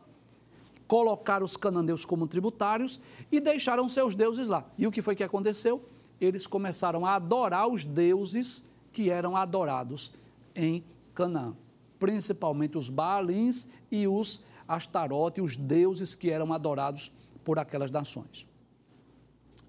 colocaram 0.88 1.46
os 1.46 1.56
cananeus 1.56 2.04
como 2.04 2.26
tributários 2.26 3.00
e 3.32 3.40
deixaram 3.40 3.88
seus 3.88 4.16
deuses 4.16 4.50
lá. 4.50 4.66
E 4.76 4.88
o 4.88 4.92
que 4.92 5.04
foi 5.04 5.16
que 5.16 5.24
aconteceu? 5.24 5.86
Eles 6.20 6.48
começaram 6.48 7.06
a 7.06 7.16
adorar 7.16 7.68
os 7.68 7.86
deuses 7.86 8.64
que 8.92 9.12
eram 9.12 9.38
adorados 9.38 10.12
em 10.56 10.84
Canaã 11.14 11.56
principalmente 12.00 12.78
os 12.78 12.90
Baalins 12.90 13.68
e 13.92 14.08
os 14.08 14.42
Astarote, 14.68 15.42
os 15.42 15.56
deuses 15.56 16.16
que 16.16 16.30
eram 16.30 16.54
adorados 16.54 17.12
por 17.44 17.60
aquelas 17.60 17.92
nações. 17.92 18.48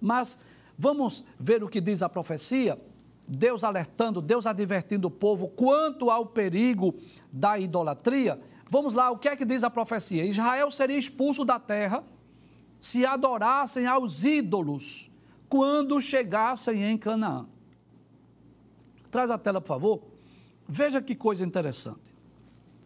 Mas 0.00 0.38
vamos 0.78 1.24
ver 1.38 1.64
o 1.64 1.68
que 1.68 1.80
diz 1.80 2.02
a 2.02 2.08
profecia? 2.08 2.80
Deus 3.26 3.64
alertando, 3.64 4.20
Deus 4.20 4.46
advertindo 4.46 5.08
o 5.08 5.10
povo 5.10 5.48
quanto 5.48 6.10
ao 6.10 6.26
perigo 6.26 6.94
da 7.32 7.58
idolatria. 7.58 8.40
Vamos 8.68 8.94
lá, 8.94 9.10
o 9.10 9.18
que 9.18 9.28
é 9.28 9.36
que 9.36 9.44
diz 9.44 9.64
a 9.64 9.70
profecia? 9.70 10.24
Israel 10.24 10.70
seria 10.70 10.98
expulso 10.98 11.44
da 11.44 11.58
terra 11.58 12.04
se 12.80 13.04
adorassem 13.04 13.86
aos 13.86 14.24
ídolos 14.24 15.10
quando 15.48 16.00
chegassem 16.00 16.82
em 16.84 16.96
Canaã. 16.96 17.46
Traz 19.10 19.30
a 19.30 19.36
tela, 19.36 19.60
por 19.60 19.68
favor. 19.68 20.02
Veja 20.66 21.02
que 21.02 21.14
coisa 21.14 21.44
interessante. 21.44 22.09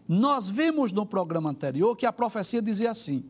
Nós 0.07 0.49
vimos 0.49 0.93
no 0.93 1.07
programa 1.07 1.51
anterior 1.51 1.97
que 1.97 2.07
a 2.07 2.13
profecia 2.13 2.61
dizia 2.61 2.91
assim: 2.91 3.25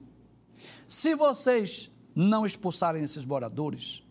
se 0.87 1.15
vocês 1.15 1.91
não 2.15 2.45
expulsarem 2.45 3.03
esses 3.03 3.25
moradores, 3.25 4.03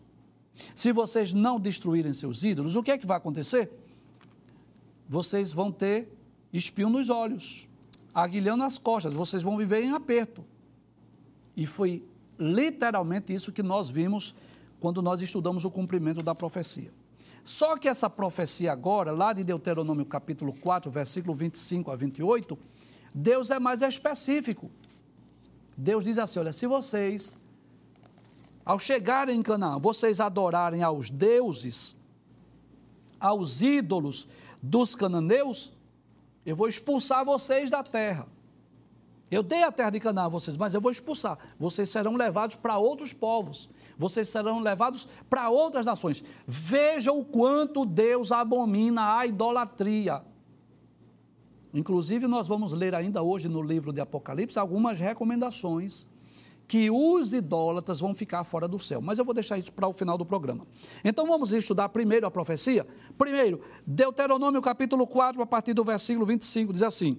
se 0.74 0.92
vocês 0.92 1.32
não 1.32 1.58
destruírem 1.58 2.14
seus 2.14 2.42
ídolos, 2.42 2.76
o 2.76 2.82
que 2.82 2.90
é 2.90 2.98
que 2.98 3.06
vai 3.06 3.16
acontecer? 3.16 3.70
Vocês 5.08 5.52
vão 5.52 5.70
ter 5.70 6.08
espinho 6.52 6.88
nos 6.88 7.10
olhos, 7.10 7.68
aguilhão 8.14 8.56
nas 8.56 8.78
costas, 8.78 9.12
vocês 9.12 9.42
vão 9.42 9.56
viver 9.56 9.82
em 9.82 9.92
aperto. 9.92 10.44
E 11.56 11.66
foi 11.66 12.02
literalmente 12.38 13.32
isso 13.32 13.52
que 13.52 13.62
nós 13.62 13.88
vimos 13.88 14.34
quando 14.80 15.02
nós 15.02 15.20
estudamos 15.20 15.64
o 15.64 15.70
cumprimento 15.70 16.22
da 16.22 16.34
profecia. 16.34 16.92
Só 17.44 17.76
que 17.76 17.86
essa 17.86 18.08
profecia 18.08 18.72
agora, 18.72 19.12
lá 19.12 19.34
de 19.34 19.44
Deuteronômio 19.44 20.06
capítulo 20.06 20.54
4, 20.54 20.90
versículo 20.90 21.34
25 21.34 21.90
a 21.90 21.96
28, 21.96 22.58
Deus 23.14 23.50
é 23.50 23.58
mais 23.58 23.82
específico. 23.82 24.70
Deus 25.76 26.04
diz 26.04 26.16
assim: 26.16 26.38
olha, 26.38 26.54
se 26.54 26.66
vocês, 26.66 27.38
ao 28.64 28.78
chegarem 28.78 29.36
em 29.36 29.42
Canaã, 29.42 29.78
vocês 29.78 30.20
adorarem 30.20 30.82
aos 30.82 31.10
deuses, 31.10 31.94
aos 33.20 33.60
ídolos 33.60 34.26
dos 34.62 34.94
cananeus, 34.94 35.70
eu 36.46 36.56
vou 36.56 36.66
expulsar 36.66 37.26
vocês 37.26 37.70
da 37.70 37.82
terra. 37.82 38.26
Eu 39.30 39.42
dei 39.42 39.62
a 39.62 39.72
terra 39.72 39.90
de 39.90 40.00
Canaã 40.00 40.26
a 40.26 40.28
vocês, 40.28 40.56
mas 40.56 40.72
eu 40.72 40.80
vou 40.80 40.90
expulsar. 40.90 41.38
Vocês 41.58 41.90
serão 41.90 42.16
levados 42.16 42.56
para 42.56 42.78
outros 42.78 43.12
povos 43.12 43.68
vocês 43.98 44.28
serão 44.28 44.60
levados 44.60 45.08
para 45.28 45.48
outras 45.50 45.86
nações. 45.86 46.22
Veja 46.46 47.12
o 47.12 47.24
quanto 47.24 47.84
Deus 47.84 48.32
abomina 48.32 49.18
a 49.18 49.26
idolatria. 49.26 50.22
Inclusive, 51.72 52.28
nós 52.28 52.46
vamos 52.46 52.72
ler 52.72 52.94
ainda 52.94 53.22
hoje 53.22 53.48
no 53.48 53.60
livro 53.60 53.92
de 53.92 54.00
Apocalipse 54.00 54.58
algumas 54.58 54.98
recomendações 54.98 56.06
que 56.66 56.90
os 56.90 57.32
idólatras 57.32 58.00
vão 58.00 58.14
ficar 58.14 58.44
fora 58.44 58.66
do 58.66 58.78
céu. 58.78 59.00
Mas 59.00 59.18
eu 59.18 59.24
vou 59.24 59.34
deixar 59.34 59.58
isso 59.58 59.72
para 59.72 59.88
o 59.88 59.92
final 59.92 60.16
do 60.16 60.24
programa. 60.24 60.66
Então 61.04 61.26
vamos 61.26 61.52
estudar 61.52 61.88
primeiro 61.88 62.26
a 62.26 62.30
profecia. 62.30 62.86
Primeiro, 63.18 63.60
Deuteronômio 63.86 64.62
capítulo 64.62 65.06
4, 65.06 65.42
a 65.42 65.46
partir 65.46 65.74
do 65.74 65.84
versículo 65.84 66.24
25, 66.24 66.72
diz 66.72 66.82
assim: 66.82 67.18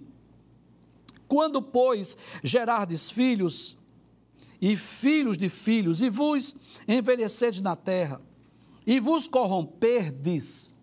Quando, 1.27 1.61
pois, 1.61 2.17
gerardes 2.43 3.11
filhos, 3.11 3.77
e 4.65 4.75
filhos 4.75 5.37
de 5.37 5.47
filhos, 5.47 6.01
e 6.01 6.09
vos 6.09 6.55
envelhecedes 6.87 7.61
na 7.61 7.75
terra, 7.75 8.19
e 8.83 8.99
vos 8.99 9.27
corromperdes, 9.27 10.75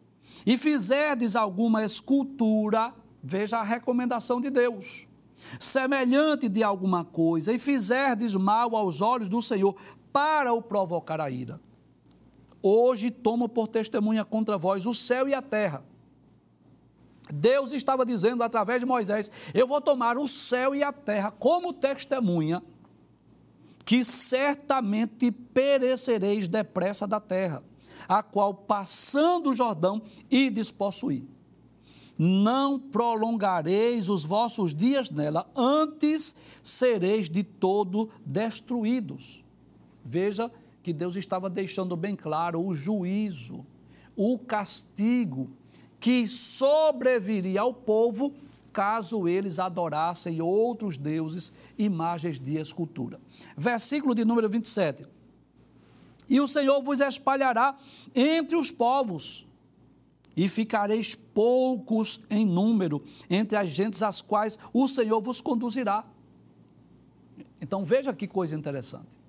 e 0.46 0.56
fizerdes 0.56 1.34
alguma 1.34 1.84
escultura, 1.84 2.94
veja 3.20 3.58
a 3.58 3.64
recomendação 3.64 4.40
de 4.40 4.50
Deus, 4.50 5.08
semelhante 5.58 6.48
de 6.48 6.62
alguma 6.62 7.04
coisa, 7.04 7.52
e 7.52 7.58
fizerdes 7.58 8.36
mal 8.36 8.76
aos 8.76 9.00
olhos 9.00 9.28
do 9.28 9.42
Senhor, 9.42 9.74
para 10.12 10.52
o 10.52 10.62
provocar 10.62 11.20
a 11.20 11.28
ira. 11.28 11.60
Hoje 12.62 13.10
tomo 13.10 13.48
por 13.48 13.66
testemunha 13.66 14.24
contra 14.24 14.56
vós 14.56 14.86
o 14.86 14.94
céu 14.94 15.28
e 15.28 15.34
a 15.34 15.42
terra. 15.42 15.84
Deus 17.34 17.72
estava 17.72 18.06
dizendo 18.06 18.44
através 18.44 18.78
de 18.78 18.86
Moisés: 18.86 19.28
Eu 19.52 19.66
vou 19.66 19.80
tomar 19.80 20.18
o 20.18 20.28
céu 20.28 20.72
e 20.72 20.84
a 20.84 20.92
terra 20.92 21.32
como 21.32 21.72
testemunha 21.72 22.62
que 23.84 24.04
certamente 24.04 25.30
perecereis 25.30 26.48
depressa 26.48 27.06
da 27.06 27.20
terra, 27.20 27.62
a 28.08 28.22
qual, 28.22 28.54
passando 28.54 29.50
o 29.50 29.54
Jordão, 29.54 30.02
ides 30.30 30.70
possuir. 30.70 31.24
Não 32.18 32.78
prolongareis 32.78 34.08
os 34.08 34.24
vossos 34.24 34.74
dias 34.74 35.10
nela, 35.10 35.50
antes 35.56 36.36
sereis 36.62 37.28
de 37.28 37.42
todo 37.42 38.10
destruídos. 38.24 39.42
Veja 40.04 40.50
que 40.82 40.92
Deus 40.92 41.16
estava 41.16 41.48
deixando 41.48 41.96
bem 41.96 42.14
claro 42.14 42.64
o 42.64 42.74
juízo, 42.74 43.64
o 44.16 44.38
castigo 44.38 45.50
que 45.98 46.26
sobreviria 46.26 47.60
ao 47.60 47.72
povo 47.72 48.34
caso 48.72 49.28
eles 49.28 49.58
adorassem 49.58 50.40
outros 50.40 50.96
deuses, 50.96 51.52
imagens 51.78 52.40
de 52.40 52.56
escultura. 52.56 53.20
Versículo 53.56 54.14
de 54.14 54.24
número 54.24 54.48
27. 54.48 55.06
E 56.28 56.40
o 56.40 56.48
Senhor 56.48 56.82
vos 56.82 57.00
espalhará 57.00 57.76
entre 58.14 58.56
os 58.56 58.70
povos, 58.70 59.46
e 60.36 60.48
ficareis 60.48 61.14
poucos 61.14 62.20
em 62.30 62.46
número 62.46 63.04
entre 63.28 63.56
as 63.56 63.68
gentes 63.68 64.02
às 64.02 64.22
quais 64.22 64.58
o 64.72 64.88
Senhor 64.88 65.20
vos 65.20 65.40
conduzirá. 65.40 66.04
Então 67.60 67.84
veja 67.84 68.12
que 68.12 68.26
coisa 68.26 68.54
interessante. 68.54 69.21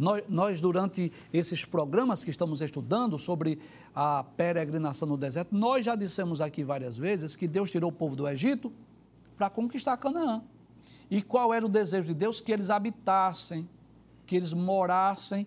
Nós, 0.00 0.24
nós, 0.30 0.60
durante 0.62 1.12
esses 1.30 1.66
programas 1.66 2.24
que 2.24 2.30
estamos 2.30 2.62
estudando 2.62 3.18
sobre 3.18 3.58
a 3.94 4.24
peregrinação 4.34 5.06
no 5.06 5.14
deserto, 5.14 5.54
nós 5.54 5.84
já 5.84 5.94
dissemos 5.94 6.40
aqui 6.40 6.64
várias 6.64 6.96
vezes 6.96 7.36
que 7.36 7.46
Deus 7.46 7.70
tirou 7.70 7.90
o 7.90 7.92
povo 7.92 8.16
do 8.16 8.26
Egito 8.26 8.72
para 9.36 9.50
conquistar 9.50 9.98
Canaã. 9.98 10.42
E 11.10 11.20
qual 11.20 11.52
era 11.52 11.66
o 11.66 11.68
desejo 11.68 12.06
de 12.06 12.14
Deus? 12.14 12.40
Que 12.40 12.50
eles 12.50 12.70
habitassem, 12.70 13.68
que 14.26 14.34
eles 14.34 14.54
morassem 14.54 15.46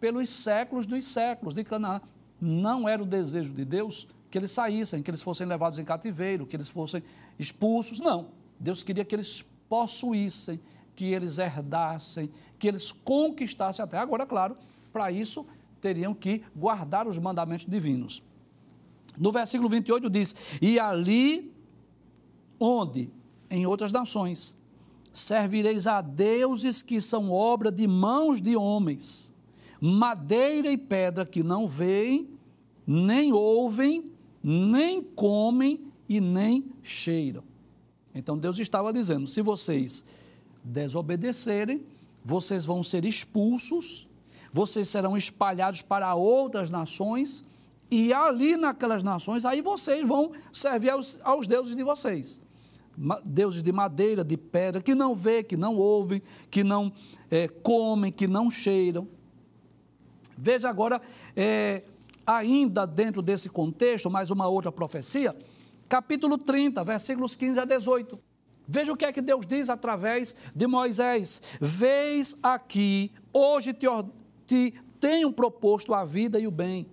pelos 0.00 0.30
séculos 0.30 0.86
dos 0.86 1.04
séculos 1.04 1.52
de 1.52 1.62
Canaã. 1.62 2.00
Não 2.40 2.88
era 2.88 3.02
o 3.02 3.06
desejo 3.06 3.52
de 3.52 3.66
Deus 3.66 4.08
que 4.30 4.38
eles 4.38 4.50
saíssem, 4.50 5.02
que 5.02 5.10
eles 5.10 5.22
fossem 5.22 5.46
levados 5.46 5.78
em 5.78 5.84
cativeiro, 5.84 6.46
que 6.46 6.56
eles 6.56 6.70
fossem 6.70 7.02
expulsos. 7.38 8.00
Não. 8.00 8.28
Deus 8.58 8.82
queria 8.82 9.04
que 9.04 9.14
eles 9.14 9.44
possuíssem, 9.68 10.58
que 10.94 11.12
eles 11.12 11.38
herdassem, 11.38 12.30
que 12.58 12.68
eles 12.68 12.92
conquistassem 12.92 13.82
a 13.82 13.86
terra. 13.86 14.02
Agora, 14.02 14.26
claro, 14.26 14.56
para 14.92 15.10
isso 15.10 15.46
teriam 15.80 16.14
que 16.14 16.42
guardar 16.54 17.06
os 17.06 17.18
mandamentos 17.18 17.66
divinos. 17.66 18.22
No 19.18 19.30
versículo 19.30 19.68
28 19.68 20.08
diz: 20.10 20.34
E 20.60 20.78
ali 20.78 21.52
onde, 22.58 23.12
em 23.50 23.66
outras 23.66 23.92
nações, 23.92 24.56
servireis 25.12 25.86
a 25.86 26.00
deuses 26.00 26.82
que 26.82 27.00
são 27.00 27.30
obra 27.30 27.70
de 27.70 27.86
mãos 27.86 28.40
de 28.40 28.56
homens, 28.56 29.32
madeira 29.80 30.70
e 30.70 30.76
pedra 30.76 31.24
que 31.24 31.42
não 31.42 31.68
veem, 31.68 32.30
nem 32.86 33.32
ouvem, 33.32 34.10
nem 34.42 35.02
comem 35.02 35.92
e 36.08 36.20
nem 36.20 36.64
cheiram. 36.82 37.44
Então 38.14 38.38
Deus 38.38 38.58
estava 38.58 38.92
dizendo: 38.92 39.26
se 39.26 39.42
vocês 39.42 40.04
desobedecerem, 40.64 41.84
vocês 42.24 42.64
vão 42.64 42.82
ser 42.82 43.04
expulsos, 43.04 44.08
vocês 44.50 44.88
serão 44.88 45.16
espalhados 45.16 45.82
para 45.82 46.14
outras 46.14 46.70
nações, 46.70 47.44
e 47.90 48.12
ali 48.12 48.56
naquelas 48.56 49.02
nações, 49.02 49.44
aí 49.44 49.60
vocês 49.60 50.08
vão 50.08 50.32
servir 50.52 50.90
aos, 50.90 51.20
aos 51.22 51.46
deuses 51.46 51.76
de 51.76 51.84
vocês. 51.84 52.40
Deuses 53.24 53.62
de 53.62 53.72
madeira, 53.72 54.24
de 54.24 54.36
pedra, 54.36 54.80
que 54.80 54.94
não 54.94 55.14
vê, 55.14 55.42
que 55.42 55.56
não 55.56 55.76
ouvem, 55.76 56.22
que 56.50 56.64
não 56.64 56.92
é, 57.30 57.46
comem, 57.46 58.10
que 58.10 58.26
não 58.26 58.50
cheiram. 58.50 59.06
Veja 60.36 60.68
agora, 60.68 61.00
é, 61.36 61.82
ainda 62.26 62.86
dentro 62.86 63.20
desse 63.20 63.48
contexto, 63.48 64.10
mais 64.10 64.30
uma 64.30 64.48
outra 64.48 64.72
profecia, 64.72 65.36
capítulo 65.88 66.38
30, 66.38 66.82
versículos 66.84 67.36
15 67.36 67.60
a 67.60 67.64
18. 67.64 68.18
Veja 68.66 68.92
o 68.92 68.96
que 68.96 69.04
é 69.04 69.12
que 69.12 69.20
Deus 69.20 69.46
diz 69.46 69.68
através 69.68 70.34
de 70.54 70.66
Moisés. 70.66 71.42
Vês 71.60 72.36
aqui, 72.42 73.12
hoje 73.32 73.74
te, 73.74 73.86
te 74.46 74.74
tenho 74.98 75.32
proposto 75.32 75.92
a 75.92 76.04
vida 76.04 76.38
e 76.38 76.46
o 76.46 76.50
bem, 76.50 76.86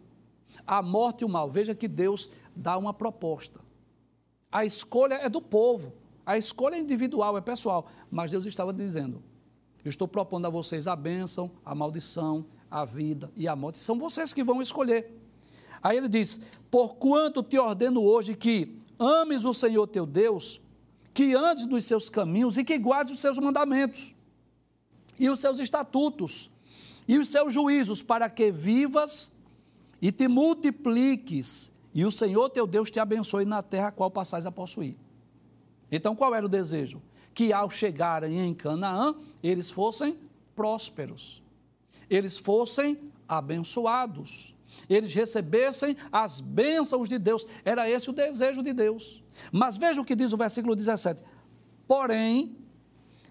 a 0.67 0.81
morte 0.81 1.21
e 1.21 1.25
o 1.25 1.29
mal. 1.29 1.49
Veja 1.49 1.73
que 1.73 1.87
Deus 1.87 2.29
dá 2.55 2.77
uma 2.77 2.93
proposta. 2.93 3.61
A 4.51 4.65
escolha 4.65 5.15
é 5.15 5.29
do 5.29 5.41
povo, 5.41 5.93
a 6.25 6.37
escolha 6.37 6.75
é 6.75 6.79
individual, 6.79 7.37
é 7.37 7.41
pessoal. 7.41 7.87
Mas 8.09 8.31
Deus 8.31 8.45
estava 8.45 8.73
dizendo: 8.73 9.23
Eu 9.83 9.89
estou 9.89 10.07
propondo 10.07 10.45
a 10.45 10.49
vocês 10.49 10.87
a 10.87 10.95
bênção, 10.95 11.51
a 11.63 11.73
maldição, 11.73 12.45
a 12.69 12.83
vida 12.83 13.31
e 13.35 13.47
a 13.47 13.55
morte. 13.55 13.79
São 13.79 13.97
vocês 13.97 14.33
que 14.33 14.43
vão 14.43 14.61
escolher. 14.61 15.17
Aí 15.81 15.95
ele 15.95 16.09
diz: 16.09 16.41
Porquanto 16.69 17.41
te 17.41 17.57
ordeno 17.57 18.03
hoje 18.03 18.35
que 18.35 18.77
ames 18.99 19.45
o 19.45 19.53
Senhor 19.53 19.87
teu 19.87 20.05
Deus 20.05 20.59
que 21.13 21.33
andes 21.33 21.65
nos 21.65 21.85
seus 21.85 22.09
caminhos 22.09 22.57
e 22.57 22.63
que 22.63 22.77
guardes 22.77 23.13
os 23.13 23.21
seus 23.21 23.37
mandamentos 23.37 24.13
e 25.19 25.29
os 25.29 25.39
seus 25.39 25.59
estatutos 25.59 26.49
e 27.07 27.17
os 27.17 27.27
seus 27.27 27.53
juízos, 27.53 28.01
para 28.01 28.29
que 28.29 28.51
vivas 28.51 29.31
e 30.01 30.11
te 30.11 30.27
multipliques, 30.27 31.71
e 31.93 32.05
o 32.05 32.11
Senhor 32.11 32.49
teu 32.49 32.65
Deus 32.65 32.89
te 32.89 32.99
abençoe 32.99 33.43
na 33.43 33.61
terra 33.61 33.87
a 33.89 33.91
qual 33.91 34.09
passais 34.09 34.45
a 34.45 34.51
possuir. 34.51 34.95
Então, 35.91 36.15
qual 36.15 36.33
era 36.33 36.45
o 36.45 36.49
desejo? 36.49 37.01
Que 37.33 37.51
ao 37.51 37.69
chegarem 37.69 38.39
em 38.39 38.53
Canaã, 38.53 39.13
eles 39.43 39.69
fossem 39.69 40.15
prósperos, 40.55 41.43
eles 42.09 42.37
fossem 42.37 42.97
abençoados, 43.27 44.55
eles 44.89 45.13
recebessem 45.13 45.97
as 46.11 46.39
bênçãos 46.39 47.09
de 47.09 47.19
Deus. 47.19 47.45
Era 47.65 47.89
esse 47.89 48.09
o 48.09 48.13
desejo 48.13 48.63
de 48.63 48.71
Deus. 48.71 49.20
Mas 49.51 49.77
veja 49.77 50.01
o 50.01 50.05
que 50.05 50.15
diz 50.15 50.33
o 50.33 50.37
versículo 50.37 50.75
17: 50.75 51.23
Porém, 51.87 52.55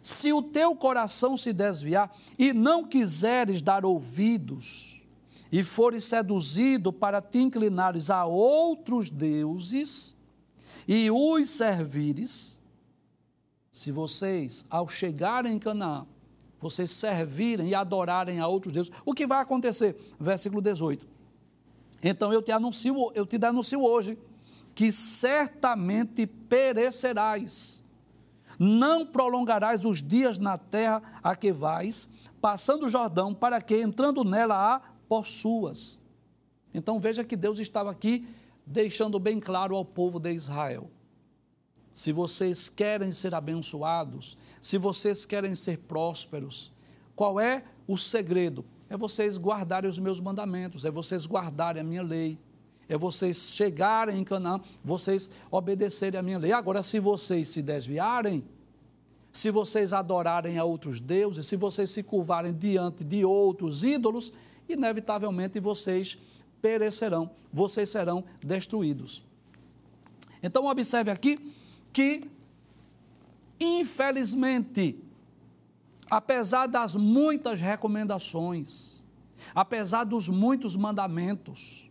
se 0.02 0.32
o 0.32 0.42
teu 0.42 0.74
coração 0.74 1.36
se 1.36 1.52
desviar 1.52 2.14
e 2.38 2.52
não 2.52 2.84
quiseres 2.84 3.60
dar 3.60 3.84
ouvidos, 3.84 5.02
e 5.52 5.64
fores 5.64 6.04
seduzido 6.04 6.92
para 6.92 7.20
te 7.20 7.38
inclinares 7.38 8.08
a 8.08 8.24
outros 8.24 9.10
deuses 9.10 10.16
e 10.86 11.10
os 11.10 11.50
servires, 11.50 12.60
se 13.72 13.90
vocês, 13.90 14.64
ao 14.70 14.88
chegarem 14.88 15.54
em 15.54 15.58
Canaã, 15.58 16.06
vocês 16.58 16.90
servirem 16.90 17.68
e 17.68 17.74
adorarem 17.74 18.38
a 18.38 18.46
outros 18.46 18.72
deuses, 18.72 18.92
o 19.04 19.14
que 19.14 19.26
vai 19.26 19.40
acontecer? 19.40 19.96
Versículo 20.20 20.60
18. 20.60 21.06
Então 22.02 22.32
eu 22.32 22.42
te 22.42 22.52
anuncio, 22.52 23.10
eu 23.14 23.26
te 23.26 23.44
anuncio 23.44 23.82
hoje 23.82 24.18
que 24.74 24.90
certamente 24.92 26.26
perecerás. 26.26 27.83
Não 28.59 29.06
prolongarás 29.06 29.85
os 29.85 30.02
dias 30.02 30.38
na 30.38 30.59
terra 30.59 31.02
a 31.22 31.35
que 31.35 31.52
vais, 31.52 32.11
passando 32.40 32.87
o 32.87 32.88
Jordão, 32.88 33.35
para 33.35 33.61
que, 33.61 33.76
entrando 33.80 34.22
nela, 34.22 34.76
a 34.76 34.80
possuas. 35.09 36.00
Então 36.72 36.98
veja 36.98 37.24
que 37.24 37.37
Deus 37.37 37.59
estava 37.59 37.90
aqui 37.90 38.26
deixando 38.66 39.18
bem 39.18 39.40
claro 39.40 39.74
ao 39.74 39.85
povo 39.85 40.20
de 40.20 40.33
Israel. 40.33 40.90
Se 41.92 42.12
vocês 42.12 42.68
querem 42.68 43.12
ser 43.12 43.35
abençoados, 43.35 44.37
se 44.61 44.78
vocês 44.78 45.26
querem 45.26 45.54
ser 45.54 45.78
prósperos, 45.78 46.72
qual 47.16 47.40
é 47.40 47.64
o 47.87 47.96
segredo? 47.96 48.64
É 48.88 48.96
vocês 48.96 49.37
guardarem 49.38 49.90
os 49.90 49.98
meus 49.98 50.20
mandamentos, 50.20 50.85
é 50.85 50.90
vocês 50.90 51.26
guardarem 51.26 51.80
a 51.80 51.85
minha 51.85 52.02
lei 52.02 52.38
é 52.90 52.98
vocês 52.98 53.55
chegarem 53.55 54.18
em 54.18 54.24
Canaã, 54.24 54.61
vocês 54.85 55.31
obedecerem 55.48 56.18
à 56.18 56.22
minha 56.22 56.38
lei. 56.38 56.50
Agora, 56.50 56.83
se 56.83 56.98
vocês 56.98 57.48
se 57.48 57.62
desviarem, 57.62 58.42
se 59.33 59.48
vocês 59.48 59.92
adorarem 59.92 60.59
a 60.59 60.64
outros 60.64 61.00
deuses, 61.00 61.46
se 61.46 61.55
vocês 61.55 61.88
se 61.88 62.03
curvarem 62.03 62.53
diante 62.53 63.05
de 63.05 63.24
outros 63.24 63.85
ídolos, 63.85 64.33
inevitavelmente 64.68 65.61
vocês 65.61 66.18
perecerão, 66.61 67.31
vocês 67.53 67.88
serão 67.88 68.24
destruídos. 68.40 69.22
Então, 70.42 70.66
observe 70.66 71.12
aqui 71.12 71.55
que, 71.92 72.29
infelizmente, 73.61 74.98
apesar 76.11 76.66
das 76.66 76.96
muitas 76.96 77.61
recomendações, 77.61 79.05
apesar 79.55 80.03
dos 80.03 80.29
muitos 80.29 80.74
mandamentos, 80.74 81.88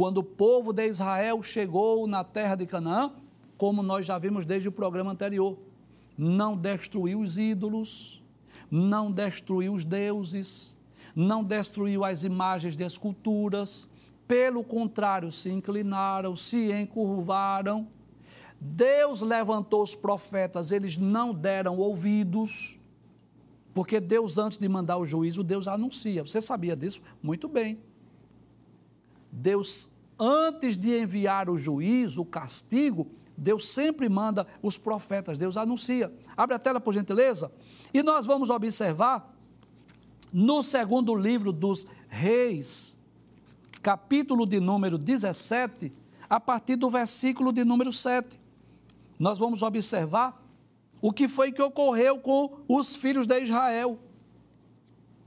quando 0.00 0.16
o 0.16 0.22
povo 0.22 0.72
de 0.72 0.86
Israel 0.86 1.42
chegou 1.42 2.06
na 2.06 2.24
terra 2.24 2.54
de 2.54 2.64
Canaã, 2.64 3.12
como 3.58 3.82
nós 3.82 4.06
já 4.06 4.16
vimos 4.16 4.46
desde 4.46 4.66
o 4.66 4.72
programa 4.72 5.12
anterior, 5.12 5.58
não 6.16 6.56
destruiu 6.56 7.20
os 7.20 7.36
ídolos, 7.36 8.22
não 8.70 9.12
destruiu 9.12 9.74
os 9.74 9.84
deuses, 9.84 10.74
não 11.14 11.44
destruiu 11.44 12.02
as 12.02 12.24
imagens 12.24 12.74
de 12.76 12.82
esculturas, 12.82 13.90
pelo 14.26 14.64
contrário, 14.64 15.30
se 15.30 15.50
inclinaram, 15.50 16.34
se 16.34 16.72
encurvaram. 16.72 17.86
Deus 18.58 19.20
levantou 19.20 19.82
os 19.82 19.94
profetas, 19.94 20.72
eles 20.72 20.96
não 20.96 21.34
deram 21.34 21.76
ouvidos, 21.76 22.80
porque 23.74 24.00
Deus, 24.00 24.38
antes 24.38 24.56
de 24.56 24.66
mandar 24.66 24.96
o 24.96 25.04
juízo, 25.04 25.44
Deus 25.44 25.68
anuncia. 25.68 26.24
Você 26.24 26.40
sabia 26.40 26.74
disso? 26.74 27.02
Muito 27.22 27.46
bem. 27.46 27.89
Deus, 29.32 29.90
antes 30.18 30.76
de 30.76 30.98
enviar 30.98 31.48
o 31.48 31.56
juízo, 31.56 32.22
o 32.22 32.26
castigo, 32.26 33.10
Deus 33.36 33.68
sempre 33.68 34.08
manda 34.08 34.46
os 34.62 34.76
profetas, 34.76 35.38
Deus 35.38 35.56
anuncia. 35.56 36.12
Abre 36.36 36.56
a 36.56 36.58
tela, 36.58 36.80
por 36.80 36.92
gentileza. 36.92 37.50
E 37.92 38.02
nós 38.02 38.26
vamos 38.26 38.50
observar 38.50 39.34
no 40.32 40.62
segundo 40.62 41.14
livro 41.14 41.52
dos 41.52 41.86
Reis, 42.08 42.98
capítulo 43.82 44.44
de 44.44 44.60
número 44.60 44.98
17, 44.98 45.92
a 46.28 46.38
partir 46.38 46.76
do 46.76 46.90
versículo 46.90 47.52
de 47.52 47.64
número 47.64 47.92
7. 47.92 48.38
nós 49.18 49.38
vamos 49.38 49.62
observar 49.62 50.40
o 51.00 51.12
que 51.12 51.26
foi 51.26 51.50
que 51.50 51.62
ocorreu 51.62 52.18
com 52.18 52.58
os 52.68 52.94
filhos 52.94 53.26
de 53.26 53.40
Israel. 53.40 53.98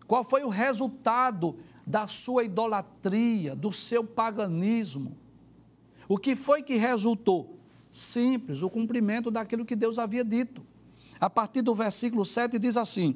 Qual 0.06 0.24
foi 0.24 0.44
o 0.44 0.50
resultado 0.50 1.58
da 1.86 2.08
sua 2.08 2.43
idolatria, 2.43 3.56
do 3.56 3.72
seu 3.72 4.04
paganismo? 4.04 5.17
O 6.08 6.17
que 6.17 6.36
foi 6.36 6.62
que 6.62 6.76
resultou? 6.76 7.58
Simples, 7.89 8.62
o 8.62 8.69
cumprimento 8.69 9.30
daquilo 9.30 9.65
que 9.65 9.76
Deus 9.76 10.00
havia 10.00 10.24
dito. 10.24 10.65
A 11.19 11.30
partir 11.30 11.62
do 11.62 11.74
versículo 11.76 12.26
7 12.26 12.58
diz 12.58 12.76
assim: 12.76 13.15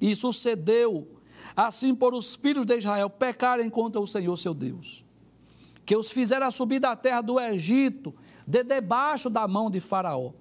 E 0.00 0.14
sucedeu 0.14 1.08
assim 1.54 1.94
por 1.94 2.14
os 2.14 2.34
filhos 2.34 2.66
de 2.66 2.78
Israel 2.78 3.10
pecarem 3.10 3.68
contra 3.68 4.00
o 4.00 4.06
Senhor 4.06 4.36
seu 4.36 4.54
Deus, 4.54 5.04
que 5.84 5.96
os 5.96 6.10
fizeram 6.10 6.50
subir 6.50 6.78
da 6.78 6.94
terra 6.96 7.20
do 7.20 7.40
Egito, 7.40 8.14
de 8.46 8.62
debaixo 8.62 9.28
da 9.28 9.46
mão 9.46 9.70
de 9.70 9.80
Faraó, 9.80 10.32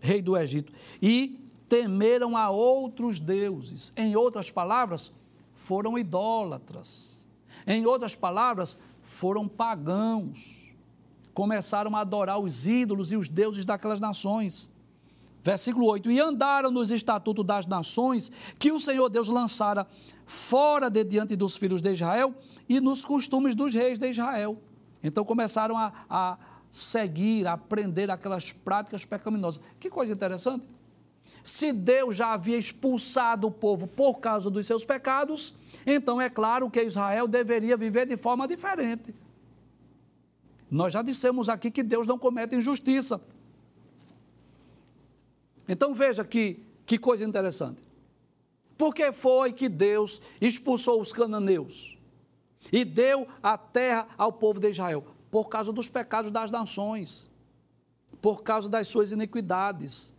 rei 0.00 0.22
do 0.22 0.36
Egito, 0.36 0.72
e 1.00 1.46
temeram 1.68 2.36
a 2.36 2.50
outros 2.50 3.20
deuses. 3.20 3.92
Em 3.96 4.16
outras 4.16 4.50
palavras, 4.50 5.12
foram 5.54 5.98
idólatras. 5.98 7.26
Em 7.66 7.86
outras 7.86 8.16
palavras, 8.16 8.78
foram 9.02 9.46
pagãos. 9.48 10.74
Começaram 11.34 11.94
a 11.96 12.00
adorar 12.00 12.38
os 12.38 12.66
ídolos 12.66 13.12
e 13.12 13.16
os 13.16 13.28
deuses 13.28 13.64
daquelas 13.64 14.00
nações. 14.00 14.72
Versículo 15.42 15.86
8: 15.86 16.10
E 16.10 16.20
andaram 16.20 16.70
nos 16.70 16.90
estatutos 16.90 17.44
das 17.44 17.66
nações 17.66 18.30
que 18.58 18.72
o 18.72 18.80
Senhor 18.80 19.08
Deus 19.08 19.28
lançara 19.28 19.86
fora 20.26 20.90
de 20.90 21.02
diante 21.04 21.34
dos 21.34 21.56
filhos 21.56 21.80
de 21.80 21.92
Israel 21.92 22.34
e 22.68 22.80
nos 22.80 23.04
costumes 23.04 23.54
dos 23.54 23.74
reis 23.74 23.98
de 23.98 24.10
Israel. 24.10 24.58
Então 25.02 25.24
começaram 25.24 25.76
a, 25.78 25.92
a 26.08 26.38
seguir, 26.70 27.46
a 27.46 27.54
aprender 27.54 28.10
aquelas 28.10 28.52
práticas 28.52 29.04
pecaminosas. 29.04 29.60
Que 29.78 29.88
coisa 29.88 30.12
interessante. 30.12 30.66
Se 31.42 31.72
Deus 31.72 32.16
já 32.16 32.32
havia 32.32 32.58
expulsado 32.58 33.46
o 33.46 33.50
povo 33.50 33.86
por 33.86 34.20
causa 34.20 34.50
dos 34.50 34.66
seus 34.66 34.84
pecados, 34.84 35.54
então 35.86 36.20
é 36.20 36.28
claro 36.28 36.70
que 36.70 36.82
Israel 36.82 37.26
deveria 37.26 37.76
viver 37.76 38.06
de 38.06 38.16
forma 38.16 38.46
diferente. 38.46 39.14
Nós 40.70 40.92
já 40.92 41.02
dissemos 41.02 41.48
aqui 41.48 41.70
que 41.70 41.82
Deus 41.82 42.06
não 42.06 42.18
comete 42.18 42.54
injustiça. 42.54 43.20
Então 45.66 45.94
veja 45.94 46.24
que, 46.24 46.62
que 46.86 46.98
coisa 46.98 47.24
interessante. 47.24 47.82
Por 48.76 48.94
que 48.94 49.12
foi 49.12 49.52
que 49.52 49.68
Deus 49.68 50.22
expulsou 50.40 51.00
os 51.00 51.12
cananeus 51.12 51.98
e 52.72 52.84
deu 52.84 53.26
a 53.42 53.58
terra 53.58 54.08
ao 54.16 54.32
povo 54.32 54.60
de 54.60 54.70
Israel? 54.70 55.04
Por 55.30 55.48
causa 55.48 55.72
dos 55.72 55.88
pecados 55.88 56.30
das 56.30 56.50
nações, 56.50 57.28
por 58.20 58.42
causa 58.42 58.68
das 58.68 58.88
suas 58.88 59.12
iniquidades, 59.12 60.14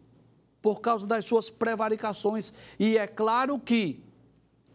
por 0.62 0.80
causa 0.80 1.08
das 1.08 1.26
suas 1.26 1.50
prevaricações. 1.50 2.54
E 2.80 2.97
é 2.97 3.08
claro 3.08 3.58
que, 3.58 4.04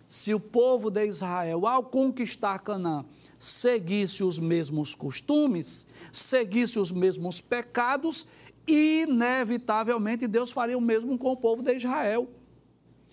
se 0.07 0.35
o 0.35 0.41
povo 0.41 0.91
de 0.91 1.07
Israel, 1.07 1.67
ao 1.67 1.85
conquistar 1.85 2.59
Canaã, 2.61 3.05
seguisse 3.39 4.25
os 4.25 4.39
mesmos 4.39 4.95
costumes, 4.95 5.87
seguisse 6.13 6.79
os 6.79 6.91
mesmos 6.91 7.41
pecados, 7.41 8.27
inevitavelmente 8.67 10.27
Deus 10.27 10.51
faria 10.51 10.77
o 10.77 10.81
mesmo 10.81 11.17
com 11.19 11.33
o 11.33 11.37
povo 11.37 11.63
de 11.63 11.75
Israel. 11.77 12.29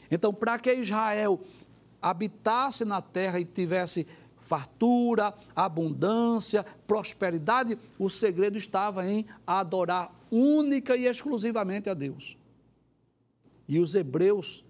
Então, 0.09 0.33
para 0.33 0.57
que 0.59 0.73
Israel 0.73 1.41
habitasse 2.01 2.83
na 2.86 3.01
terra 3.01 3.39
e 3.39 3.45
tivesse 3.45 4.05
fartura, 4.38 5.33
abundância, 5.55 6.65
prosperidade, 6.86 7.77
o 7.97 8.09
segredo 8.09 8.57
estava 8.57 9.07
em 9.07 9.25
adorar 9.47 10.13
única 10.29 10.97
e 10.97 11.05
exclusivamente 11.05 11.89
a 11.89 11.93
Deus. 11.93 12.38
E 13.67 13.80
os 13.80 13.95
hebreus, 13.95 14.65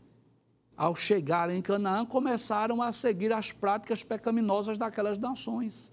ao 0.76 0.96
chegarem 0.96 1.58
em 1.58 1.62
Canaã, 1.62 2.06
começaram 2.06 2.82
a 2.82 2.92
seguir 2.92 3.32
as 3.34 3.52
práticas 3.52 4.04
pecaminosas 4.04 4.78
daquelas 4.78 5.18
nações. 5.18 5.92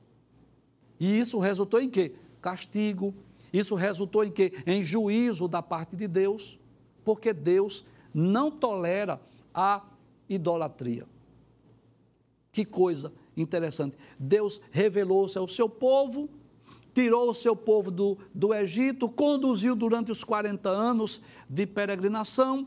E 0.99 1.19
isso 1.19 1.39
resultou 1.39 1.81
em 1.81 1.89
quê? 1.89 2.15
Castigo, 2.41 3.15
isso 3.53 3.75
resultou 3.75 4.25
em 4.25 4.31
quê? 4.31 4.53
Em 4.67 4.85
juízo 4.85 5.49
da 5.49 5.63
parte 5.63 5.97
de 5.97 6.07
Deus, 6.07 6.59
porque 7.05 7.33
Deus 7.33 7.85
não 8.15 8.51
tolera 8.51 9.21
a 9.53 9.83
idolatria. 10.29 11.07
Que 12.53 12.65
coisa 12.65 13.13
interessante. 13.37 13.97
Deus 14.19 14.61
revelou-se 14.71 15.39
ao 15.39 15.49
seu 15.49 15.69
povo, 15.69 16.29
tirou 16.93 17.31
o 17.31 17.35
seu 17.35 17.55
povo 17.55 17.91
do, 17.91 18.19
do 18.35 18.53
Egito, 18.53 19.09
conduziu 19.09 19.75
durante 19.75 20.11
os 20.11 20.25
40 20.25 20.69
anos 20.69 21.23
de 21.49 21.67
peregrinação, 21.67 22.67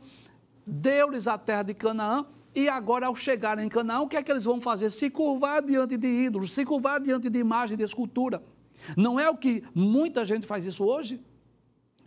deu-lhes 0.65 1.28
a 1.28 1.38
terra 1.38 1.63
de 1.63 1.73
Canaã, 1.73 2.26
e 2.56 2.69
agora, 2.69 3.08
ao 3.08 3.15
chegarem 3.15 3.65
em 3.65 3.69
Canaã, 3.69 4.02
o 4.02 4.08
que 4.08 4.15
é 4.15 4.21
que 4.21 4.32
eles 4.32 4.43
vão 4.43 4.62
fazer? 4.62 4.91
Se 4.91 5.10
curvar 5.10 5.63
diante 5.63 5.97
de 5.97 6.08
ídolos, 6.08 6.52
se 6.52 6.63
curvar 6.63 6.99
diante 6.99 7.30
de 7.30 7.39
imagem 7.39 7.76
de 7.76 7.84
escultura. 7.84 8.43
Não 8.95 9.19
é 9.19 9.30
o 9.30 9.36
que 9.36 9.63
muita 9.73 10.23
gente 10.23 10.45
faz 10.45 10.65
isso 10.65 10.84
hoje? 10.84 11.19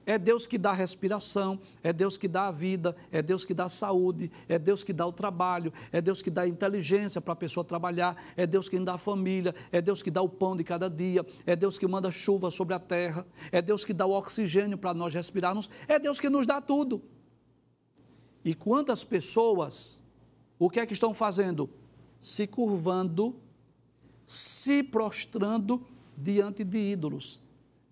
É 0.08 0.16
Deus 0.16 0.46
que 0.46 0.56
dá 0.56 0.72
respiração, 0.72 1.58
é 1.82 1.92
Deus 1.92 2.16
que 2.16 2.28
dá 2.28 2.46
a 2.46 2.52
vida, 2.52 2.94
é 3.10 3.20
Deus 3.20 3.44
que 3.44 3.52
dá 3.52 3.64
a 3.64 3.68
saúde, 3.68 4.30
é 4.48 4.56
Deus 4.56 4.84
que 4.84 4.92
dá 4.92 5.04
o 5.04 5.10
trabalho, 5.10 5.72
é 5.90 6.00
Deus 6.00 6.22
que 6.22 6.30
dá 6.30 6.42
a 6.42 6.48
inteligência 6.48 7.20
para 7.20 7.32
a 7.32 7.36
pessoa 7.36 7.64
trabalhar, 7.64 8.16
é 8.36 8.46
Deus 8.46 8.68
quem 8.68 8.84
dá 8.84 8.94
a 8.94 8.98
família, 8.98 9.52
é 9.72 9.82
Deus 9.82 10.04
que 10.04 10.10
dá 10.10 10.22
o 10.22 10.28
pão 10.28 10.54
de 10.54 10.62
cada 10.62 10.88
dia, 10.88 11.26
é 11.44 11.56
Deus 11.56 11.76
que 11.76 11.88
manda 11.88 12.08
chuva 12.12 12.52
sobre 12.52 12.72
a 12.74 12.78
terra, 12.78 13.26
é 13.50 13.60
Deus 13.60 13.84
que 13.84 13.92
dá 13.92 14.06
o 14.06 14.12
oxigênio 14.12 14.78
para 14.78 14.94
nós 14.94 15.12
respirarmos, 15.12 15.68
é 15.88 15.98
Deus 15.98 16.20
que 16.20 16.30
nos 16.30 16.46
dá 16.46 16.60
tudo. 16.60 17.02
E 18.46 18.54
quantas 18.54 19.02
pessoas, 19.02 20.00
o 20.56 20.70
que 20.70 20.78
é 20.78 20.86
que 20.86 20.92
estão 20.92 21.12
fazendo? 21.12 21.68
Se 22.20 22.46
curvando, 22.46 23.34
se 24.24 24.84
prostrando 24.84 25.84
diante 26.16 26.62
de 26.62 26.78
ídolos. 26.78 27.42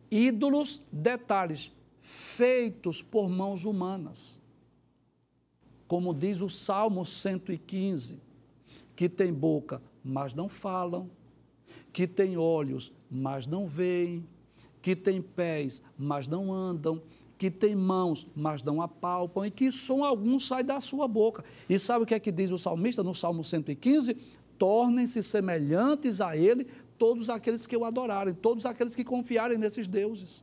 Ídolos, 0.09 0.81
detalhes, 0.93 1.73
feitos 2.01 3.03
por 3.03 3.29
mãos 3.29 3.64
humanas. 3.64 4.40
Como 5.88 6.14
diz 6.14 6.40
o 6.40 6.49
Salmo 6.49 7.05
115, 7.05 8.21
que 8.95 9.09
tem 9.09 9.33
boca, 9.33 9.83
mas 10.05 10.35
não 10.35 10.49
falam, 10.49 11.11
que 11.93 12.07
tem 12.07 12.37
olhos, 12.37 12.93
mas 13.11 13.45
não 13.45 13.67
veem, 13.67 14.25
que 14.81 14.95
tem 14.95 15.21
pés, 15.21 15.83
mas 15.99 16.29
não 16.29 16.53
andam, 16.53 17.03
que 17.37 17.51
tem 17.51 17.75
mãos, 17.75 18.27
mas 18.35 18.62
não 18.62 18.81
apalpam, 18.81 19.44
e 19.44 19.51
que 19.51 19.70
som 19.70 20.05
algum 20.05 20.38
sai 20.38 20.62
da 20.62 20.81
sua 20.81 21.09
boca. 21.09 21.44
E 21.68 21.79
sabe 21.79 22.05
o 22.05 22.07
que 22.07 22.14
é 22.14 22.20
que 22.20 22.31
diz 22.33 22.51
o 22.51 22.59
salmista 22.59 23.03
no 23.03 23.14
Salmo 23.14 23.42
115? 23.42 24.14
Tornem-se 24.57 25.23
semelhantes 25.23 26.20
a 26.20 26.37
ele, 26.37 26.66
todos 26.97 27.29
aqueles 27.29 27.66
que 27.66 27.77
o 27.77 27.85
adorarem, 27.85 28.35
todos 28.35 28.64
aqueles 28.64 28.94
que 28.94 29.05
confiarem 29.05 29.59
nesses 29.59 29.88
deuses. 29.88 30.42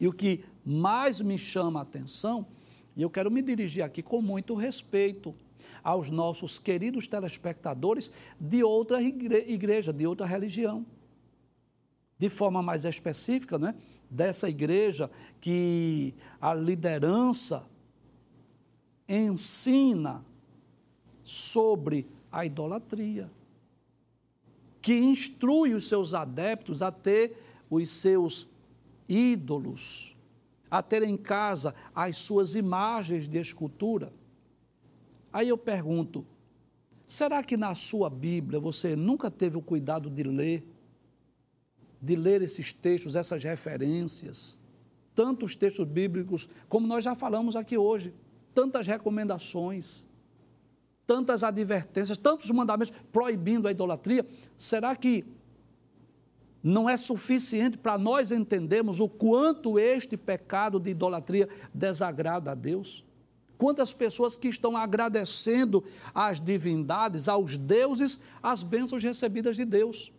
E 0.00 0.08
o 0.08 0.12
que 0.12 0.44
mais 0.64 1.20
me 1.20 1.36
chama 1.38 1.80
a 1.80 1.82
atenção, 1.82 2.46
e 2.96 3.02
eu 3.02 3.10
quero 3.10 3.30
me 3.30 3.42
dirigir 3.42 3.82
aqui 3.82 4.02
com 4.02 4.20
muito 4.20 4.54
respeito 4.54 5.34
aos 5.82 6.10
nossos 6.10 6.58
queridos 6.58 7.08
telespectadores 7.08 8.10
de 8.38 8.62
outra 8.62 9.02
igreja, 9.02 9.92
de 9.92 10.06
outra 10.06 10.26
religião. 10.26 10.84
De 12.18 12.28
forma 12.28 12.62
mais 12.62 12.84
específica, 12.84 13.58
né, 13.58 13.74
dessa 14.12 14.48
igreja 14.48 15.10
que 15.40 16.14
a 16.40 16.54
liderança 16.54 17.66
ensina 19.08 20.24
sobre 21.24 22.06
a 22.30 22.46
idolatria 22.46 23.28
que 24.82 24.98
instrui 24.98 25.72
os 25.72 25.88
seus 25.88 26.12
adeptos 26.12 26.82
a 26.82 26.90
ter 26.90 27.40
os 27.70 27.88
seus 27.88 28.48
ídolos, 29.08 30.16
a 30.68 30.82
ter 30.82 31.04
em 31.04 31.16
casa 31.16 31.72
as 31.94 32.16
suas 32.18 32.56
imagens 32.56 33.28
de 33.28 33.38
escultura. 33.38 34.12
Aí 35.32 35.48
eu 35.48 35.56
pergunto: 35.56 36.26
será 37.06 37.44
que 37.44 37.56
na 37.56 37.76
sua 37.76 38.10
Bíblia 38.10 38.58
você 38.58 38.96
nunca 38.96 39.30
teve 39.30 39.56
o 39.56 39.62
cuidado 39.62 40.10
de 40.10 40.24
ler, 40.24 40.66
de 42.02 42.16
ler 42.16 42.42
esses 42.42 42.72
textos, 42.72 43.14
essas 43.14 43.42
referências? 43.44 44.58
Tantos 45.14 45.54
textos 45.54 45.86
bíblicos, 45.86 46.48
como 46.68 46.86
nós 46.86 47.04
já 47.04 47.14
falamos 47.14 47.54
aqui 47.54 47.78
hoje, 47.78 48.12
tantas 48.52 48.86
recomendações 48.86 50.06
tantas 51.06 51.42
advertências, 51.42 52.16
tantos 52.16 52.50
mandamentos 52.50 52.92
proibindo 53.12 53.68
a 53.68 53.70
idolatria, 53.70 54.26
será 54.56 54.94
que 54.96 55.24
não 56.62 56.88
é 56.88 56.96
suficiente 56.96 57.76
para 57.76 57.98
nós 57.98 58.30
entendermos 58.30 59.00
o 59.00 59.08
quanto 59.08 59.78
este 59.78 60.16
pecado 60.16 60.78
de 60.78 60.90
idolatria 60.90 61.48
desagrada 61.74 62.52
a 62.52 62.54
Deus? 62.54 63.04
Quantas 63.58 63.92
pessoas 63.92 64.38
que 64.38 64.48
estão 64.48 64.76
agradecendo 64.76 65.84
às 66.14 66.40
divindades, 66.40 67.28
aos 67.28 67.58
deuses, 67.58 68.20
as 68.42 68.62
bênçãos 68.62 69.02
recebidas 69.02 69.56
de 69.56 69.64
Deus. 69.64 70.12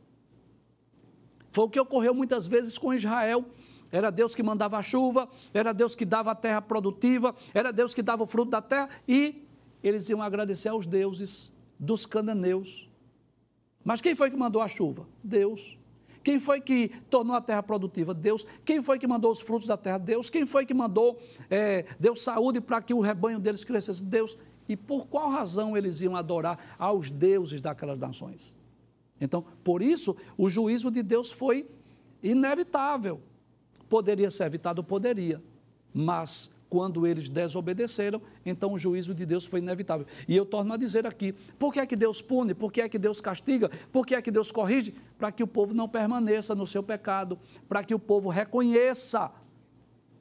Foi 1.54 1.66
o 1.66 1.70
que 1.70 1.80
ocorreu 1.80 2.16
muitas 2.16 2.48
vezes 2.48 2.78
com 2.80 2.92
Israel. 2.94 3.46
era 3.92 4.10
Deus 4.10 4.34
que 4.34 4.42
mandava 4.42 4.76
a 4.76 4.82
chuva, 4.82 5.30
era 5.54 5.72
Deus 5.72 5.96
que 5.96 6.04
dava 6.04 6.32
a 6.32 6.36
terra 6.36 6.60
produtiva, 6.60 7.36
era 7.54 7.72
Deus 7.72 7.94
que 7.94 8.02
dava 8.02 8.24
o 8.24 8.26
fruto 8.26 8.50
da 8.50 8.60
terra 8.60 8.90
e 9.08 9.46
eles 9.84 10.10
iam 10.10 10.20
agradecer 10.20 10.70
aos 10.70 10.88
deuses 10.88 11.54
dos 11.80 12.08
cananeus. 12.08 12.90
Mas 13.84 14.02
quem 14.02 14.16
foi 14.16 14.32
que 14.32 14.36
mandou 14.36 14.64
a 14.64 14.68
chuva? 14.68 15.08
Deus. 15.24 15.78
Quem 16.24 16.40
foi 16.40 16.60
que 16.60 16.90
tornou 17.08 17.36
a 17.36 17.42
terra 17.42 17.62
produtiva? 17.62 18.16
Deus. 18.16 18.48
Quem 18.66 18.82
foi 18.82 18.98
que 18.98 19.06
mandou 19.06 19.32
os 19.32 19.40
frutos 19.40 19.68
da 19.68 19.78
terra? 19.78 20.00
Deus. 20.00 20.32
Quem 20.32 20.48
foi 20.48 20.66
que 20.66 20.74
mandou, 20.74 21.20
é, 21.48 21.86
deu 22.00 22.16
saúde 22.16 22.60
para 22.62 22.82
que 22.82 22.96
o 22.96 23.00
rebanho 23.00 23.38
deles 23.38 23.64
crescesse? 23.64 24.04
Deus. 24.04 24.36
E 24.68 24.76
por 24.76 25.06
qual 25.06 25.30
razão 25.30 25.78
eles 25.78 26.02
iam 26.02 26.16
adorar 26.16 26.58
aos 26.80 27.12
deuses 27.12 27.62
daquelas 27.62 28.00
nações? 28.00 28.56
Então, 29.24 29.46
por 29.64 29.82
isso, 29.82 30.18
o 30.38 30.50
juízo 30.50 30.92
de 30.92 31.02
Deus 31.02 31.32
foi 31.32 31.66
inevitável. 32.22 33.22
Poderia 33.88 34.30
ser 34.30 34.44
evitado? 34.44 34.84
Poderia. 34.84 35.42
Mas 35.94 36.52
quando 36.70 37.08
eles 37.08 37.30
desobedeceram, 37.30 38.22
então 38.46 38.74
o 38.74 38.78
juízo 38.78 39.16
de 39.16 39.26
Deus 39.26 39.46
foi 39.46 39.62
inevitável. 39.62 40.06
E 40.28 40.36
eu 40.36 40.46
torno 40.46 40.74
a 40.74 40.78
dizer 40.78 41.08
aqui: 41.08 41.32
por 41.58 41.72
que 41.72 41.80
é 41.80 41.86
que 41.86 41.96
Deus 41.96 42.22
pune? 42.22 42.54
Por 42.54 42.70
que 42.70 42.82
é 42.82 42.90
que 42.90 43.00
Deus 43.00 43.22
castiga? 43.22 43.72
Por 43.94 44.06
que 44.06 44.14
é 44.14 44.22
que 44.22 44.30
Deus 44.30 44.52
corrige? 44.52 44.94
Para 45.18 45.32
que 45.32 45.42
o 45.42 45.48
povo 45.48 45.74
não 45.74 45.88
permaneça 45.88 46.54
no 46.54 46.68
seu 46.68 46.84
pecado, 46.84 47.40
para 47.70 47.82
que 47.82 47.96
o 47.96 48.00
povo 48.00 48.28
reconheça 48.28 49.32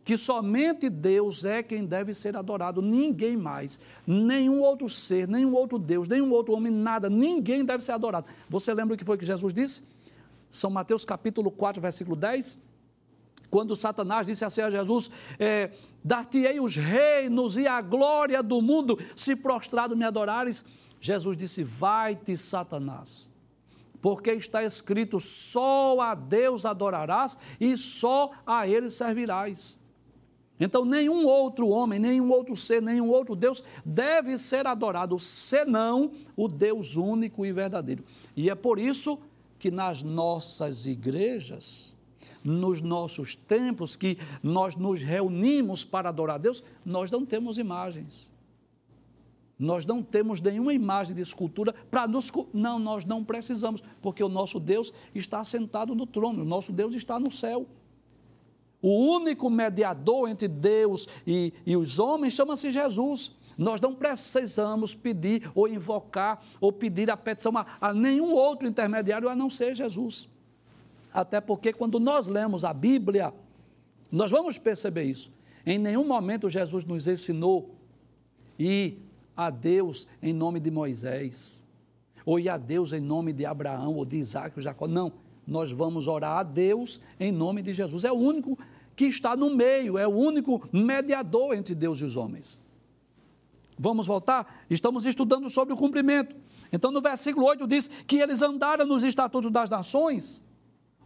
que 0.04 0.16
somente 0.16 0.90
Deus 0.90 1.44
é 1.44 1.62
quem 1.62 1.84
deve 1.84 2.12
ser 2.12 2.36
adorado, 2.36 2.82
ninguém 2.82 3.36
mais, 3.36 3.78
nenhum 4.06 4.60
outro 4.60 4.88
ser, 4.88 5.28
nenhum 5.28 5.54
outro 5.54 5.78
Deus, 5.78 6.08
nenhum 6.08 6.32
outro 6.32 6.54
homem, 6.54 6.72
nada, 6.72 7.08
ninguém 7.08 7.64
deve 7.64 7.84
ser 7.84 7.92
adorado. 7.92 8.26
Você 8.48 8.74
lembra 8.74 8.94
o 8.94 8.98
que 8.98 9.04
foi 9.04 9.16
que 9.16 9.26
Jesus 9.26 9.52
disse? 9.52 9.82
São 10.50 10.70
Mateus 10.70 11.04
capítulo 11.04 11.50
4, 11.50 11.80
versículo 11.80 12.16
10. 12.16 12.58
Quando 13.48 13.76
Satanás 13.76 14.26
disse 14.26 14.44
assim 14.44 14.62
a 14.62 14.70
Jesus: 14.70 15.10
é, 15.38 15.70
Dar-te-ei 16.02 16.58
os 16.58 16.76
reinos 16.76 17.56
e 17.56 17.66
a 17.66 17.80
glória 17.80 18.42
do 18.42 18.60
mundo, 18.60 18.98
se 19.14 19.36
prostrado 19.36 19.96
me 19.96 20.04
adorares. 20.04 20.64
Jesus 21.00 21.36
disse: 21.36 21.62
Vai-te, 21.62 22.36
Satanás, 22.36 23.30
porque 24.00 24.32
está 24.32 24.64
escrito: 24.64 25.20
só 25.20 26.00
a 26.00 26.14
Deus 26.14 26.64
adorarás 26.66 27.38
e 27.60 27.76
só 27.76 28.30
a 28.46 28.66
Ele 28.66 28.90
servirás. 28.90 29.81
Então, 30.60 30.84
nenhum 30.84 31.26
outro 31.26 31.68
homem, 31.68 31.98
nenhum 31.98 32.30
outro 32.30 32.54
ser, 32.54 32.80
nenhum 32.80 33.08
outro 33.08 33.34
Deus 33.34 33.64
deve 33.84 34.38
ser 34.38 34.66
adorado, 34.66 35.18
senão 35.18 36.12
o 36.36 36.46
Deus 36.46 36.96
único 36.96 37.44
e 37.44 37.52
verdadeiro. 37.52 38.04
E 38.36 38.48
é 38.48 38.54
por 38.54 38.78
isso 38.78 39.18
que 39.58 39.70
nas 39.70 40.02
nossas 40.02 40.86
igrejas, 40.86 41.94
nos 42.44 42.82
nossos 42.82 43.34
templos, 43.34 43.96
que 43.96 44.18
nós 44.42 44.76
nos 44.76 45.02
reunimos 45.02 45.84
para 45.84 46.08
adorar 46.08 46.36
a 46.36 46.38
Deus, 46.38 46.62
nós 46.84 47.10
não 47.10 47.24
temos 47.24 47.58
imagens. 47.58 48.32
Nós 49.58 49.86
não 49.86 50.02
temos 50.02 50.40
nenhuma 50.40 50.74
imagem 50.74 51.14
de 51.14 51.22
escultura 51.22 51.72
para 51.90 52.08
nos. 52.08 52.32
Não, 52.52 52.80
nós 52.80 53.04
não 53.04 53.22
precisamos, 53.22 53.82
porque 54.00 54.22
o 54.22 54.28
nosso 54.28 54.58
Deus 54.58 54.92
está 55.14 55.44
sentado 55.44 55.94
no 55.94 56.06
trono, 56.06 56.42
o 56.42 56.44
nosso 56.44 56.72
Deus 56.72 56.94
está 56.94 57.20
no 57.20 57.30
céu. 57.30 57.66
O 58.82 59.14
único 59.14 59.48
mediador 59.48 60.28
entre 60.28 60.48
Deus 60.48 61.06
e, 61.24 61.54
e 61.64 61.76
os 61.76 62.00
homens 62.00 62.34
chama-se 62.34 62.72
Jesus. 62.72 63.32
Nós 63.56 63.80
não 63.80 63.94
precisamos 63.94 64.94
pedir 64.94 65.48
ou 65.54 65.68
invocar 65.68 66.42
ou 66.60 66.72
pedir 66.72 67.10
a 67.10 67.16
petição 67.16 67.56
a, 67.56 67.64
a 67.80 67.94
nenhum 67.94 68.32
outro 68.32 68.66
intermediário 68.66 69.28
a 69.28 69.36
não 69.36 69.48
ser 69.48 69.74
Jesus. 69.76 70.28
Até 71.14 71.40
porque 71.40 71.72
quando 71.72 72.00
nós 72.00 72.26
lemos 72.26 72.64
a 72.64 72.72
Bíblia, 72.72 73.32
nós 74.10 74.30
vamos 74.30 74.58
perceber 74.58 75.04
isso. 75.04 75.30
Em 75.64 75.78
nenhum 75.78 76.04
momento 76.04 76.50
Jesus 76.50 76.84
nos 76.84 77.06
ensinou 77.06 77.74
ir 78.58 78.98
a 79.36 79.48
Deus 79.48 80.06
em 80.20 80.32
nome 80.32 80.58
de 80.60 80.70
Moisés, 80.70 81.66
ou 82.24 82.38
ir 82.38 82.48
a 82.48 82.56
Deus 82.56 82.92
em 82.92 83.00
nome 83.00 83.32
de 83.32 83.46
Abraão 83.46 83.94
ou 83.94 84.04
de 84.04 84.16
Isaac 84.16 84.56
ou 84.56 84.62
Jacó. 84.62 84.86
Não, 84.86 85.12
nós 85.46 85.70
vamos 85.70 86.08
orar 86.08 86.38
a 86.38 86.42
Deus 86.42 87.00
em 87.18 87.32
nome 87.32 87.62
de 87.62 87.72
Jesus. 87.72 88.04
É 88.04 88.12
o 88.12 88.16
único 88.16 88.58
que 88.96 89.06
está 89.06 89.36
no 89.36 89.50
meio, 89.50 89.98
é 89.98 90.06
o 90.06 90.10
único 90.10 90.68
mediador 90.72 91.54
entre 91.54 91.74
Deus 91.74 92.00
e 92.00 92.04
os 92.04 92.16
homens. 92.16 92.60
Vamos 93.78 94.06
voltar? 94.06 94.64
Estamos 94.70 95.04
estudando 95.06 95.48
sobre 95.50 95.74
o 95.74 95.76
cumprimento. 95.76 96.36
Então, 96.72 96.90
no 96.90 97.00
versículo 97.00 97.46
8 97.46 97.66
diz 97.66 97.88
que 98.06 98.16
eles 98.16 98.40
andaram 98.40 98.86
nos 98.86 99.02
estatutos 99.02 99.50
das 99.50 99.68
nações. 99.68 100.44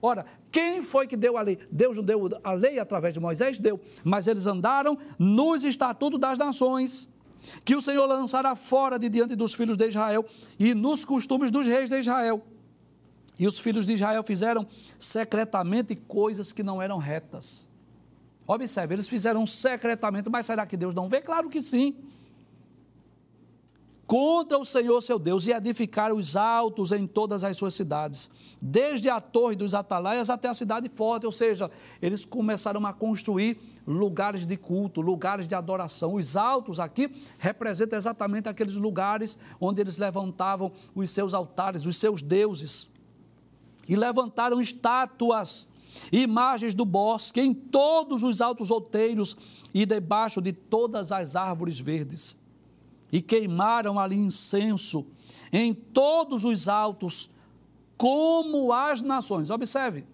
Ora, 0.00 0.26
quem 0.52 0.82
foi 0.82 1.06
que 1.06 1.16
deu 1.16 1.36
a 1.36 1.42
lei? 1.42 1.58
Deus 1.70 1.96
não 1.96 2.04
deu 2.04 2.28
a 2.44 2.52
lei 2.52 2.78
através 2.78 3.14
de 3.14 3.20
Moisés? 3.20 3.58
Deu. 3.58 3.80
Mas 4.04 4.26
eles 4.26 4.46
andaram 4.46 4.98
nos 5.18 5.64
estatutos 5.64 6.20
das 6.20 6.38
nações, 6.38 7.08
que 7.64 7.74
o 7.74 7.80
Senhor 7.80 8.06
lançara 8.06 8.54
fora 8.54 8.98
de 8.98 9.08
diante 9.08 9.34
dos 9.34 9.54
filhos 9.54 9.76
de 9.76 9.88
Israel 9.88 10.24
e 10.58 10.74
nos 10.74 11.04
costumes 11.04 11.50
dos 11.50 11.66
reis 11.66 11.88
de 11.88 11.98
Israel. 11.98 12.44
E 13.38 13.46
os 13.46 13.58
filhos 13.58 13.86
de 13.86 13.94
Israel 13.94 14.22
fizeram 14.22 14.66
secretamente 14.98 15.94
coisas 15.94 16.52
que 16.52 16.62
não 16.62 16.80
eram 16.80 16.98
retas. 16.98 17.68
Observe, 18.46 18.94
eles 18.94 19.08
fizeram 19.08 19.44
secretamente, 19.44 20.30
mas 20.30 20.46
será 20.46 20.64
que 20.66 20.76
Deus 20.76 20.94
não 20.94 21.08
vê? 21.08 21.20
Claro 21.20 21.48
que 21.48 21.60
sim. 21.60 21.96
Contra 24.06 24.56
o 24.56 24.64
Senhor 24.64 25.02
seu 25.02 25.18
Deus 25.18 25.48
e 25.48 25.52
edificaram 25.52 26.16
os 26.16 26.36
altos 26.36 26.92
em 26.92 27.08
todas 27.08 27.42
as 27.42 27.56
suas 27.56 27.74
cidades, 27.74 28.30
desde 28.62 29.10
a 29.10 29.20
torre 29.20 29.56
dos 29.56 29.74
atalaias 29.74 30.30
até 30.30 30.46
a 30.48 30.54
cidade 30.54 30.88
forte, 30.88 31.26
ou 31.26 31.32
seja, 31.32 31.68
eles 32.00 32.24
começaram 32.24 32.86
a 32.86 32.92
construir 32.92 33.58
lugares 33.84 34.46
de 34.46 34.56
culto, 34.56 35.00
lugares 35.00 35.48
de 35.48 35.56
adoração. 35.56 36.14
Os 36.14 36.36
altos 36.36 36.78
aqui 36.78 37.10
representam 37.36 37.98
exatamente 37.98 38.48
aqueles 38.48 38.74
lugares 38.74 39.36
onde 39.60 39.80
eles 39.80 39.98
levantavam 39.98 40.70
os 40.94 41.10
seus 41.10 41.34
altares, 41.34 41.84
os 41.84 41.96
seus 41.96 42.22
deuses. 42.22 42.88
E 43.88 43.96
levantaram 43.96 44.60
estátuas 44.60 45.68
imagens 46.12 46.74
do 46.74 46.84
bosque 46.84 47.40
em 47.40 47.52
todos 47.52 48.22
os 48.22 48.40
altos 48.40 48.70
outeiros 48.70 49.36
e 49.72 49.84
debaixo 49.86 50.40
de 50.40 50.52
todas 50.52 51.12
as 51.12 51.36
árvores 51.36 51.78
verdes. 51.78 52.36
E 53.12 53.20
queimaram 53.20 53.98
ali 53.98 54.16
incenso 54.16 55.06
em 55.52 55.72
todos 55.72 56.44
os 56.44 56.68
altos, 56.68 57.30
como 57.96 58.72
as 58.72 59.00
nações. 59.00 59.48
Observe, 59.50 60.04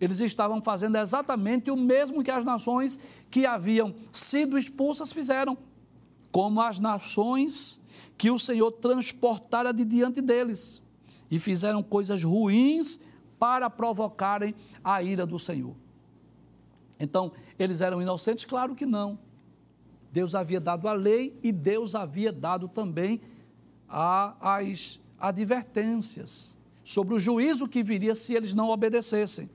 eles 0.00 0.18
estavam 0.20 0.60
fazendo 0.60 0.96
exatamente 0.96 1.70
o 1.70 1.76
mesmo 1.76 2.24
que 2.24 2.30
as 2.30 2.44
nações 2.44 2.98
que 3.30 3.46
haviam 3.46 3.94
sido 4.12 4.58
expulsas 4.58 5.12
fizeram, 5.12 5.56
como 6.32 6.60
as 6.60 6.80
nações 6.80 7.80
que 8.18 8.30
o 8.30 8.38
Senhor 8.38 8.72
transportara 8.72 9.72
de 9.72 9.84
diante 9.84 10.20
deles, 10.20 10.82
e 11.30 11.38
fizeram 11.38 11.82
coisas 11.82 12.22
ruins 12.24 12.98
para 13.42 13.68
provocarem 13.68 14.54
a 14.84 15.02
ira 15.02 15.26
do 15.26 15.36
Senhor. 15.36 15.74
Então, 17.00 17.32
eles 17.58 17.80
eram 17.80 18.00
inocentes? 18.00 18.44
Claro 18.44 18.76
que 18.76 18.86
não. 18.86 19.18
Deus 20.12 20.36
havia 20.36 20.60
dado 20.60 20.86
a 20.86 20.92
lei 20.92 21.36
e 21.42 21.50
Deus 21.50 21.96
havia 21.96 22.32
dado 22.32 22.68
também 22.68 23.20
a, 23.88 24.58
as 24.60 25.00
advertências 25.18 26.56
sobre 26.84 27.14
o 27.14 27.18
juízo 27.18 27.66
que 27.66 27.82
viria 27.82 28.14
se 28.14 28.32
eles 28.32 28.54
não 28.54 28.70
obedecessem. 28.70 29.50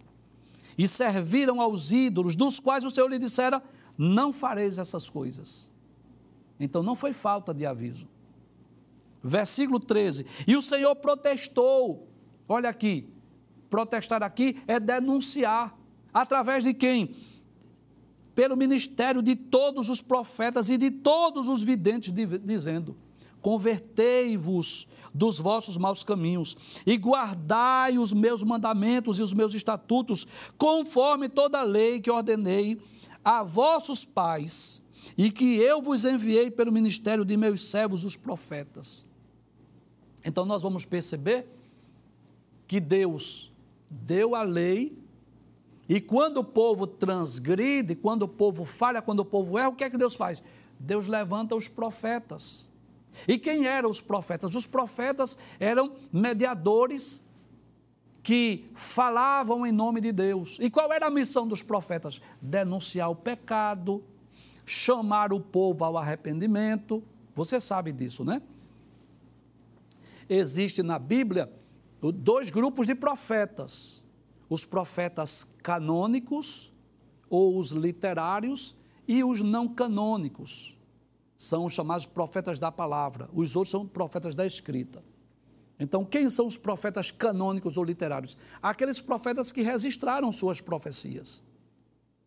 E 0.77 0.85
serviram 0.85 1.61
aos 1.61 1.89
ídolos, 1.89 2.35
dos 2.35 2.59
quais 2.59 2.83
o 2.83 2.89
Senhor 2.89 3.07
lhe 3.07 3.17
dissera: 3.17 3.63
Não 3.97 4.33
fareis 4.33 4.77
essas 4.77 5.09
coisas. 5.09 5.71
Então 6.59 6.83
não 6.83 6.93
foi 6.93 7.13
falta 7.13 7.53
de 7.53 7.65
aviso. 7.65 8.05
Versículo 9.23 9.79
13: 9.79 10.25
E 10.45 10.57
o 10.57 10.61
Senhor 10.61 10.93
protestou, 10.97 12.05
olha 12.49 12.67
aqui, 12.67 13.15
Protestar 13.69 14.23
aqui 14.23 14.57
é 14.67 14.79
denunciar. 14.79 15.77
Através 16.13 16.63
de 16.63 16.73
quem? 16.73 17.15
Pelo 18.33 18.55
ministério 18.55 19.21
de 19.21 19.35
todos 19.35 19.89
os 19.89 20.01
profetas 20.01 20.69
e 20.69 20.77
de 20.77 20.91
todos 20.91 21.47
os 21.49 21.61
videntes, 21.61 22.13
dizendo: 22.43 22.95
Convertei-vos 23.41 24.87
dos 25.13 25.39
vossos 25.39 25.77
maus 25.77 26.03
caminhos 26.03 26.55
e 26.85 26.95
guardai 26.97 27.97
os 27.97 28.13
meus 28.13 28.43
mandamentos 28.43 29.19
e 29.19 29.23
os 29.23 29.33
meus 29.33 29.53
estatutos, 29.53 30.27
conforme 30.57 31.27
toda 31.29 31.59
a 31.59 31.63
lei 31.63 31.99
que 31.99 32.11
ordenei 32.11 32.79
a 33.23 33.43
vossos 33.43 34.05
pais 34.05 34.81
e 35.17 35.31
que 35.31 35.55
eu 35.57 35.81
vos 35.81 36.05
enviei 36.05 36.51
pelo 36.51 36.71
ministério 36.71 37.25
de 37.25 37.35
meus 37.35 37.63
servos, 37.63 38.05
os 38.05 38.15
profetas. 38.15 39.05
Então 40.23 40.45
nós 40.45 40.61
vamos 40.61 40.85
perceber 40.85 41.47
que 42.67 42.79
Deus 42.79 43.51
deu 43.89 44.35
a 44.35 44.43
lei, 44.43 44.97
e 45.89 46.01
quando 46.01 46.39
o 46.39 46.43
povo 46.43 46.85
transgride, 46.85 47.95
quando 47.95 48.23
o 48.23 48.27
povo 48.27 48.65
falha, 48.65 49.01
quando 49.01 49.21
o 49.21 49.25
povo 49.25 49.57
erra, 49.57 49.69
o 49.69 49.75
que 49.75 49.83
é 49.83 49.89
que 49.89 49.97
Deus 49.97 50.15
faz? 50.15 50.43
Deus 50.79 51.07
levanta 51.07 51.55
os 51.55 51.67
profetas. 51.67 52.69
E 53.27 53.37
quem 53.37 53.65
eram 53.65 53.89
os 53.89 54.01
profetas? 54.01 54.53
Os 54.53 54.65
profetas 54.65 55.37
eram 55.59 55.93
mediadores 56.11 57.25
que 58.21 58.69
falavam 58.75 59.65
em 59.65 59.71
nome 59.71 60.01
de 60.01 60.11
Deus. 60.11 60.57
E 60.59 60.69
qual 60.69 60.91
era 60.91 61.07
a 61.07 61.09
missão 61.09 61.47
dos 61.47 61.63
profetas? 61.63 62.21
Denunciar 62.41 63.09
o 63.09 63.15
pecado, 63.15 64.03
chamar 64.65 65.31
o 65.31 65.39
povo 65.39 65.85
ao 65.85 65.97
arrependimento. 65.97 67.01
Você 67.33 67.61
sabe 67.61 67.93
disso, 67.93 68.25
né? 68.25 68.41
Existe 70.29 70.83
na 70.83 70.99
Bíblia 70.99 71.49
dois 72.01 72.49
grupos 72.49 72.87
de 72.87 72.95
profetas: 72.95 74.07
os 74.49 74.65
profetas 74.65 75.45
canônicos 75.63 76.71
ou 77.29 77.57
os 77.57 77.71
literários 77.71 78.75
e 79.07 79.23
os 79.23 79.41
não 79.41 79.67
canônicos. 79.67 80.77
São 81.37 81.65
os 81.65 81.73
chamados 81.73 82.05
profetas 82.05 82.57
da 82.57 82.71
palavra. 82.71 83.29
Os 83.33 83.55
outros 83.55 83.71
são 83.71 83.85
profetas 83.85 84.33
da 84.33 84.45
escrita. 84.45 85.03
Então, 85.79 86.03
quem 86.03 86.27
são 86.29 86.47
os 86.47 86.57
profetas 86.57 87.11
canônicos 87.11 87.77
ou 87.77 87.83
literários? 87.83 88.37
Aqueles 88.61 88.99
profetas 88.99 89.51
que 89.51 89.61
registraram 89.61 90.31
suas 90.31 90.59
profecias. 90.59 91.43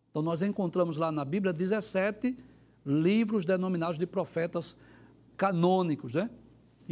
Então, 0.09 0.21
nós 0.21 0.41
encontramos 0.41 0.95
lá 0.95 1.11
na 1.11 1.25
Bíblia 1.25 1.51
17 1.51 2.37
livros 2.85 3.45
denominados 3.45 3.97
de 3.97 4.07
profetas 4.07 4.77
canônicos, 5.35 6.13
né? 6.13 6.29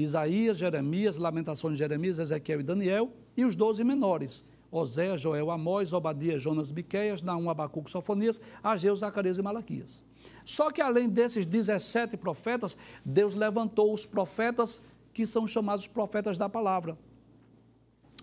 Isaías, 0.01 0.57
Jeremias, 0.57 1.17
Lamentações 1.17 1.73
de 1.73 1.79
Jeremias, 1.79 2.19
Ezequiel 2.19 2.61
e 2.61 2.63
Daniel, 2.63 3.11
e 3.35 3.43
os 3.43 3.55
doze 3.55 3.83
menores, 3.83 4.45
Oséias, 4.71 5.19
Joel, 5.19 5.51
Amós, 5.51 5.91
Obadias, 5.91 6.41
Jonas, 6.41 6.71
Miqueias, 6.71 7.21
Naum, 7.21 7.49
Abacuco, 7.49 7.89
Sofonias, 7.89 8.39
Ageu, 8.63 8.95
Zacarias 8.95 9.37
e 9.37 9.41
Malaquias. 9.41 10.03
Só 10.45 10.71
que 10.71 10.81
além 10.81 11.09
desses 11.09 11.45
17 11.45 12.15
profetas, 12.17 12.77
Deus 13.03 13.35
levantou 13.35 13.93
os 13.93 14.05
profetas 14.05 14.81
que 15.13 15.25
são 15.25 15.47
chamados 15.47 15.87
profetas 15.87 16.37
da 16.37 16.47
palavra. 16.47 16.97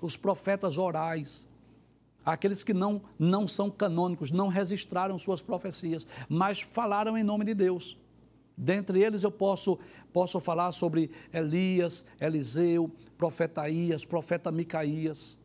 Os 0.00 0.16
profetas 0.16 0.78
orais, 0.78 1.48
aqueles 2.24 2.62
que 2.62 2.72
não, 2.72 3.02
não 3.18 3.46
são 3.46 3.70
canônicos, 3.70 4.30
não 4.30 4.48
registraram 4.48 5.18
suas 5.18 5.42
profecias, 5.42 6.06
mas 6.28 6.60
falaram 6.60 7.18
em 7.18 7.24
nome 7.24 7.44
de 7.44 7.54
Deus. 7.54 7.98
Dentre 8.56 9.02
eles 9.02 9.22
eu 9.22 9.30
posso, 9.30 9.78
posso 10.12 10.40
falar 10.40 10.72
sobre 10.72 11.10
Elias, 11.32 12.06
Eliseu, 12.20 12.90
profeta 13.18 13.68
Ias, 13.68 14.04
profeta 14.04 14.50
Micaías, 14.50 15.38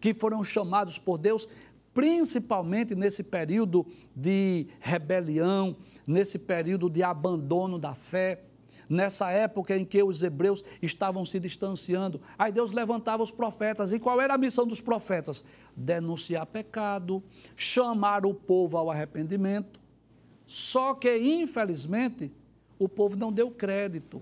que 0.00 0.12
foram 0.12 0.42
chamados 0.42 0.98
por 0.98 1.16
Deus 1.16 1.48
principalmente 1.94 2.94
nesse 2.94 3.22
período 3.22 3.86
de 4.14 4.66
rebelião, 4.80 5.76
nesse 6.06 6.38
período 6.38 6.88
de 6.88 7.02
abandono 7.02 7.78
da 7.78 7.94
fé, 7.94 8.44
nessa 8.88 9.30
época 9.30 9.76
em 9.76 9.84
que 9.84 10.02
os 10.02 10.22
hebreus 10.22 10.64
estavam 10.80 11.24
se 11.24 11.38
distanciando. 11.38 12.20
Aí 12.38 12.52
Deus 12.52 12.72
levantava 12.72 13.22
os 13.22 13.30
profetas. 13.30 13.92
E 13.92 13.98
qual 13.98 14.20
era 14.20 14.34
a 14.34 14.38
missão 14.38 14.66
dos 14.66 14.80
profetas? 14.80 15.44
Denunciar 15.76 16.46
pecado, 16.46 17.22
chamar 17.56 18.26
o 18.26 18.34
povo 18.34 18.76
ao 18.76 18.90
arrependimento, 18.90 19.80
só 20.52 20.92
que, 20.92 21.16
infelizmente, 21.16 22.30
o 22.78 22.86
povo 22.86 23.16
não 23.16 23.32
deu 23.32 23.50
crédito. 23.50 24.20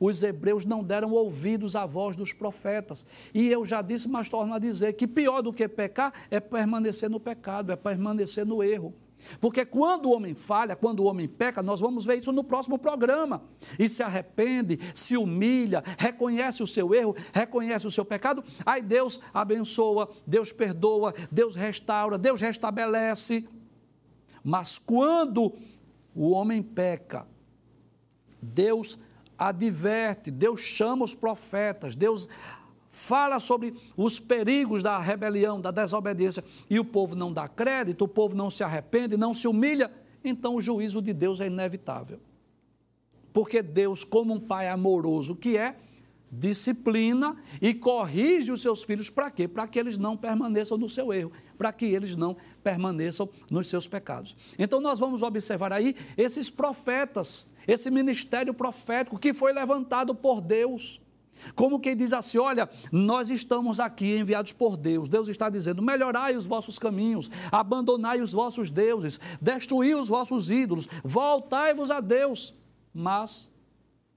Os 0.00 0.22
hebreus 0.22 0.64
não 0.64 0.82
deram 0.82 1.12
ouvidos 1.12 1.76
à 1.76 1.84
voz 1.84 2.16
dos 2.16 2.32
profetas. 2.32 3.04
E 3.34 3.48
eu 3.48 3.66
já 3.66 3.82
disse, 3.82 4.08
mas 4.08 4.30
torno 4.30 4.54
a 4.54 4.58
dizer 4.58 4.94
que 4.94 5.06
pior 5.06 5.42
do 5.42 5.52
que 5.52 5.68
pecar 5.68 6.14
é 6.30 6.40
permanecer 6.40 7.10
no 7.10 7.20
pecado, 7.20 7.72
é 7.72 7.76
permanecer 7.76 8.46
no 8.46 8.62
erro. 8.62 8.94
Porque 9.38 9.66
quando 9.66 10.06
o 10.06 10.12
homem 10.14 10.34
falha, 10.34 10.74
quando 10.74 11.00
o 11.00 11.04
homem 11.04 11.28
peca, 11.28 11.62
nós 11.62 11.78
vamos 11.78 12.06
ver 12.06 12.16
isso 12.16 12.32
no 12.32 12.42
próximo 12.42 12.78
programa. 12.78 13.42
E 13.78 13.86
se 13.86 14.02
arrepende, 14.02 14.78
se 14.94 15.14
humilha, 15.14 15.84
reconhece 15.98 16.62
o 16.62 16.66
seu 16.66 16.94
erro, 16.94 17.14
reconhece 17.34 17.86
o 17.86 17.90
seu 17.90 18.06
pecado, 18.06 18.42
aí 18.64 18.80
Deus 18.80 19.20
abençoa, 19.34 20.08
Deus 20.26 20.54
perdoa, 20.54 21.12
Deus 21.30 21.54
restaura, 21.54 22.16
Deus 22.16 22.40
restabelece. 22.40 23.46
Mas 24.42 24.78
quando 24.78 25.52
o 26.14 26.30
homem 26.30 26.62
peca, 26.62 27.26
Deus 28.40 28.98
adverte, 29.38 30.30
Deus 30.30 30.60
chama 30.60 31.04
os 31.04 31.14
profetas, 31.14 31.94
Deus 31.94 32.28
fala 32.88 33.38
sobre 33.38 33.74
os 33.96 34.18
perigos 34.18 34.82
da 34.82 34.98
rebelião, 34.98 35.60
da 35.60 35.70
desobediência, 35.70 36.44
e 36.68 36.78
o 36.78 36.84
povo 36.84 37.14
não 37.14 37.32
dá 37.32 37.48
crédito, 37.48 38.04
o 38.04 38.08
povo 38.08 38.34
não 38.34 38.50
se 38.50 38.64
arrepende, 38.64 39.16
não 39.16 39.32
se 39.32 39.46
humilha, 39.46 39.90
então 40.24 40.56
o 40.56 40.60
juízo 40.60 41.00
de 41.00 41.12
Deus 41.12 41.40
é 41.40 41.46
inevitável. 41.46 42.20
Porque 43.32 43.62
Deus, 43.62 44.02
como 44.02 44.34
um 44.34 44.40
pai 44.40 44.68
amoroso 44.68 45.36
que 45.36 45.56
é, 45.56 45.76
disciplina 46.30 47.36
e 47.60 47.74
corrige 47.74 48.52
os 48.52 48.62
seus 48.62 48.82
filhos 48.82 49.10
para 49.10 49.30
quê? 49.30 49.48
Para 49.48 49.66
que 49.66 49.78
eles 49.78 49.98
não 49.98 50.16
permaneçam 50.16 50.78
no 50.78 50.88
seu 50.88 51.12
erro, 51.12 51.32
para 51.58 51.72
que 51.72 51.86
eles 51.86 52.16
não 52.16 52.36
permaneçam 52.62 53.28
nos 53.50 53.66
seus 53.66 53.86
pecados. 53.86 54.36
Então 54.58 54.80
nós 54.80 54.98
vamos 54.98 55.22
observar 55.22 55.72
aí 55.72 55.96
esses 56.16 56.48
profetas, 56.48 57.48
esse 57.66 57.90
ministério 57.90 58.54
profético 58.54 59.18
que 59.18 59.34
foi 59.34 59.52
levantado 59.52 60.14
por 60.14 60.40
Deus. 60.40 61.00
Como 61.54 61.80
quem 61.80 61.96
diz 61.96 62.12
assim: 62.12 62.38
olha, 62.38 62.68
nós 62.92 63.30
estamos 63.30 63.80
aqui 63.80 64.16
enviados 64.16 64.52
por 64.52 64.76
Deus. 64.76 65.08
Deus 65.08 65.28
está 65.28 65.48
dizendo: 65.48 65.82
melhorai 65.82 66.36
os 66.36 66.44
vossos 66.44 66.78
caminhos, 66.78 67.30
abandonai 67.50 68.20
os 68.20 68.32
vossos 68.32 68.70
deuses, 68.70 69.18
destruí 69.40 69.94
os 69.94 70.08
vossos 70.08 70.50
ídolos, 70.50 70.88
voltai-vos 71.02 71.90
a 71.90 72.00
Deus. 72.00 72.54
Mas, 72.92 73.50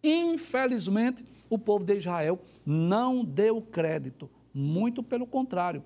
infelizmente, 0.04 1.24
o 1.54 1.60
povo 1.60 1.86
de 1.86 1.96
Israel 1.96 2.40
não 2.66 3.24
deu 3.24 3.62
crédito, 3.62 4.30
muito 4.54 5.04
pelo 5.04 5.26
contrário. 5.26 5.84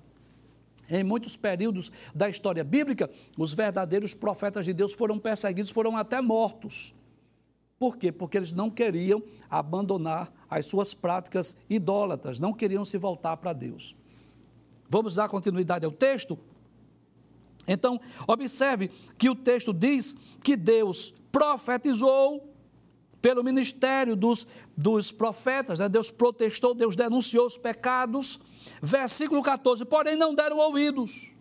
Em 0.89 1.03
muitos 1.03 1.35
períodos 1.35 1.91
da 2.15 2.29
história 2.29 2.63
bíblica, 2.63 3.09
os 3.37 3.53
verdadeiros 3.53 4.13
profetas 4.13 4.65
de 4.65 4.73
Deus 4.73 4.93
foram 4.93 5.19
perseguidos, 5.19 5.69
foram 5.69 5.97
até 5.97 6.21
mortos. 6.21 6.95
Por 7.77 7.97
quê? 7.97 8.11
Porque 8.11 8.37
eles 8.37 8.53
não 8.53 8.69
queriam 8.69 9.21
abandonar 9.49 10.31
as 10.49 10.65
suas 10.65 10.93
práticas 10.93 11.55
idólatras, 11.69 12.39
não 12.39 12.53
queriam 12.53 12.85
se 12.85 12.97
voltar 12.97 13.35
para 13.37 13.51
Deus. 13.53 13.95
Vamos 14.89 15.15
dar 15.15 15.27
continuidade 15.27 15.85
ao 15.85 15.91
texto? 15.91 16.39
Então, 17.67 17.99
observe 18.25 18.89
que 19.17 19.29
o 19.29 19.35
texto 19.35 19.73
diz 19.73 20.15
que 20.41 20.55
Deus 20.55 21.13
profetizou 21.31 22.56
pelo 23.21 23.43
ministério 23.43 24.15
dos, 24.15 24.47
dos 24.75 25.11
profetas, 25.11 25.79
né? 25.79 25.89
Deus 25.89 26.11
protestou, 26.11 26.73
Deus 26.73 26.95
denunciou 26.95 27.45
os 27.45 27.57
pecados. 27.57 28.39
Versículo 28.81 29.41
14: 29.41 29.85
Porém, 29.85 30.15
não 30.15 30.33
deram 30.33 30.57
ouvidos. 30.57 31.33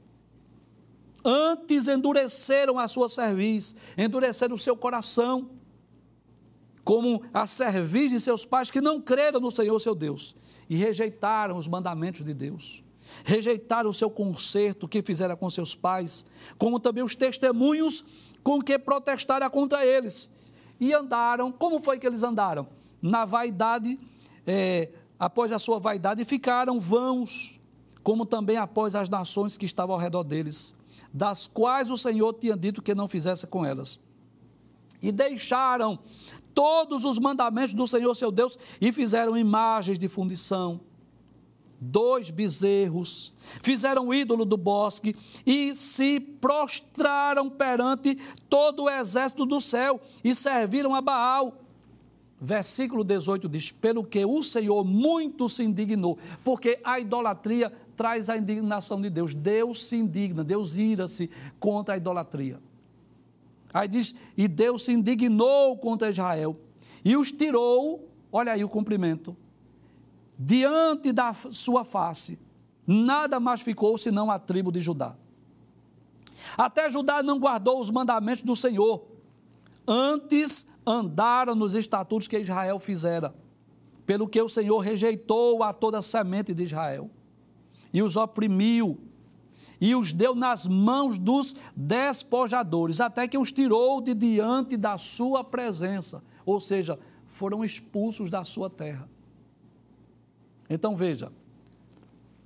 Antes 1.24 1.88
endureceram 1.88 2.78
a 2.78 2.86
sua 2.86 3.08
cerviz, 3.08 3.74
endureceram 3.98 4.54
o 4.54 4.58
seu 4.58 4.76
coração, 4.76 5.50
como 6.84 7.22
a 7.34 7.46
cerviz 7.46 8.10
de 8.10 8.20
seus 8.20 8.44
pais 8.44 8.70
que 8.70 8.80
não 8.80 9.00
creram 9.00 9.40
no 9.40 9.50
Senhor 9.50 9.78
seu 9.80 9.94
Deus 9.94 10.36
e 10.70 10.76
rejeitaram 10.76 11.58
os 11.58 11.66
mandamentos 11.66 12.24
de 12.24 12.32
Deus. 12.32 12.84
Rejeitaram 13.24 13.90
o 13.90 13.94
seu 13.94 14.10
conserto 14.10 14.88
que 14.88 15.02
fizera 15.02 15.36
com 15.36 15.48
seus 15.48 15.74
pais, 15.74 16.26
como 16.58 16.78
também 16.78 17.04
os 17.04 17.14
testemunhos 17.14 18.04
com 18.42 18.60
que 18.60 18.78
protestara 18.78 19.48
contra 19.50 19.84
eles 19.84 20.30
e 20.80 20.92
andaram. 20.92 21.50
Como 21.50 21.80
foi 21.80 21.98
que 21.98 22.06
eles 22.06 22.22
andaram? 22.22 22.66
Na 23.00 23.24
vaidade, 23.24 23.98
é, 24.46 24.90
após 25.18 25.52
a 25.52 25.58
sua 25.58 25.78
vaidade, 25.78 26.24
ficaram 26.24 26.78
vãos, 26.80 27.60
como 28.02 28.24
também 28.24 28.56
após 28.56 28.94
as 28.94 29.08
nações 29.08 29.56
que 29.56 29.66
estavam 29.66 29.94
ao 29.94 30.00
redor 30.00 30.24
deles, 30.24 30.74
das 31.12 31.46
quais 31.46 31.90
o 31.90 31.96
Senhor 31.96 32.32
tinha 32.34 32.56
dito 32.56 32.82
que 32.82 32.94
não 32.94 33.08
fizesse 33.08 33.46
com 33.46 33.64
elas. 33.64 34.00
E 35.02 35.12
deixaram 35.12 35.98
todos 36.54 37.04
os 37.04 37.18
mandamentos 37.18 37.74
do 37.74 37.86
Senhor 37.86 38.14
seu 38.14 38.30
Deus 38.30 38.58
e 38.80 38.90
fizeram 38.92 39.36
imagens 39.36 39.98
de 39.98 40.08
fundição 40.08 40.80
dois 41.90 42.30
bezerros, 42.30 43.32
fizeram 43.62 44.08
o 44.08 44.14
ídolo 44.14 44.44
do 44.44 44.56
bosque 44.56 45.16
e 45.44 45.74
se 45.74 46.20
prostraram 46.20 47.48
perante 47.48 48.18
todo 48.48 48.84
o 48.84 48.90
exército 48.90 49.46
do 49.46 49.60
céu 49.60 50.00
e 50.22 50.34
serviram 50.34 50.94
a 50.94 51.00
Baal. 51.00 51.62
Versículo 52.40 53.02
18 53.02 53.48
diz: 53.48 53.72
Pelo 53.72 54.04
que 54.04 54.24
o 54.24 54.42
Senhor 54.42 54.84
muito 54.84 55.48
se 55.48 55.62
indignou, 55.62 56.18
porque 56.44 56.78
a 56.84 57.00
idolatria 57.00 57.72
traz 57.96 58.28
a 58.28 58.36
indignação 58.36 59.00
de 59.00 59.08
Deus. 59.08 59.34
Deus 59.34 59.84
se 59.84 59.96
indigna, 59.96 60.44
Deus 60.44 60.76
ira-se 60.76 61.30
contra 61.58 61.94
a 61.94 61.96
idolatria. 61.96 62.60
Aí 63.72 63.88
diz: 63.88 64.14
E 64.36 64.46
Deus 64.46 64.84
se 64.84 64.92
indignou 64.92 65.76
contra 65.78 66.10
Israel 66.10 66.56
e 67.06 67.16
os 67.16 67.30
tirou, 67.30 68.10
olha 68.32 68.52
aí 68.52 68.64
o 68.64 68.68
cumprimento, 68.68 69.36
diante 70.38 71.12
da 71.12 71.32
sua 71.32 71.84
face, 71.84 72.38
nada 72.86 73.40
mais 73.40 73.60
ficou 73.60 73.96
senão 73.96 74.30
a 74.30 74.38
tribo 74.38 74.70
de 74.70 74.80
Judá. 74.80 75.16
Até 76.56 76.90
Judá 76.90 77.22
não 77.22 77.38
guardou 77.38 77.80
os 77.80 77.90
mandamentos 77.90 78.42
do 78.42 78.54
Senhor, 78.54 79.06
antes 79.86 80.68
andaram 80.86 81.54
nos 81.54 81.74
estatutos 81.74 82.28
que 82.28 82.38
Israel 82.38 82.78
fizera, 82.78 83.34
pelo 84.04 84.28
que 84.28 84.40
o 84.40 84.48
Senhor 84.48 84.78
rejeitou 84.78 85.62
a 85.62 85.72
toda 85.72 85.98
a 85.98 86.02
semente 86.02 86.54
de 86.54 86.64
Israel. 86.64 87.10
e 87.96 88.02
os 88.02 88.14
oprimiu, 88.14 88.98
e 89.80 89.94
os 89.94 90.12
deu 90.12 90.34
nas 90.34 90.66
mãos 90.66 91.18
dos 91.18 91.56
despojadores, 91.74 93.00
até 93.00 93.26
que 93.26 93.38
os 93.38 93.50
tirou 93.50 94.02
de 94.02 94.12
diante 94.12 94.76
da 94.76 94.98
sua 94.98 95.42
presença. 95.42 96.22
Ou 96.44 96.60
seja, 96.60 96.98
foram 97.26 97.64
expulsos 97.64 98.28
da 98.28 98.44
sua 98.44 98.68
terra. 98.68 99.08
Então 100.68 100.96
veja, 100.96 101.32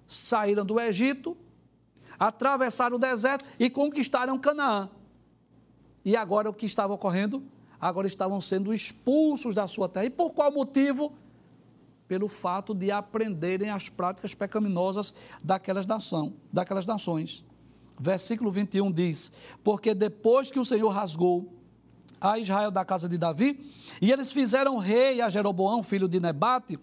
saíram 0.06 0.64
do 0.64 0.78
Egito, 0.78 1.36
atravessaram 2.18 2.96
o 2.96 2.98
deserto 2.98 3.44
e 3.58 3.70
conquistaram 3.70 4.38
Canaã. 4.38 4.90
E 6.04 6.16
agora 6.16 6.50
o 6.50 6.54
que 6.54 6.66
estava 6.66 6.92
ocorrendo? 6.92 7.42
Agora 7.80 8.06
estavam 8.06 8.40
sendo 8.40 8.74
expulsos 8.74 9.54
da 9.54 9.66
sua 9.66 9.88
terra. 9.88 10.06
E 10.06 10.10
por 10.10 10.32
qual 10.32 10.52
motivo? 10.52 11.12
Pelo 12.06 12.28
fato 12.28 12.74
de 12.74 12.90
aprenderem 12.90 13.70
as 13.70 13.88
práticas 13.88 14.34
pecaminosas 14.34 15.14
daquelas, 15.42 15.86
nação, 15.86 16.34
daquelas 16.52 16.84
nações. 16.84 17.44
Versículo 17.98 18.50
21 18.50 18.90
diz: 18.90 19.32
Porque 19.62 19.94
depois 19.94 20.50
que 20.50 20.58
o 20.58 20.64
Senhor 20.64 20.88
rasgou 20.88 21.54
a 22.20 22.38
Israel 22.38 22.70
da 22.70 22.84
casa 22.84 23.08
de 23.08 23.16
Davi, 23.16 23.70
e 24.00 24.12
eles 24.12 24.32
fizeram 24.32 24.76
rei 24.76 25.20
a 25.22 25.28
Jeroboão, 25.28 25.82
filho 25.82 26.08
de 26.08 26.20
Nebate, 26.20 26.78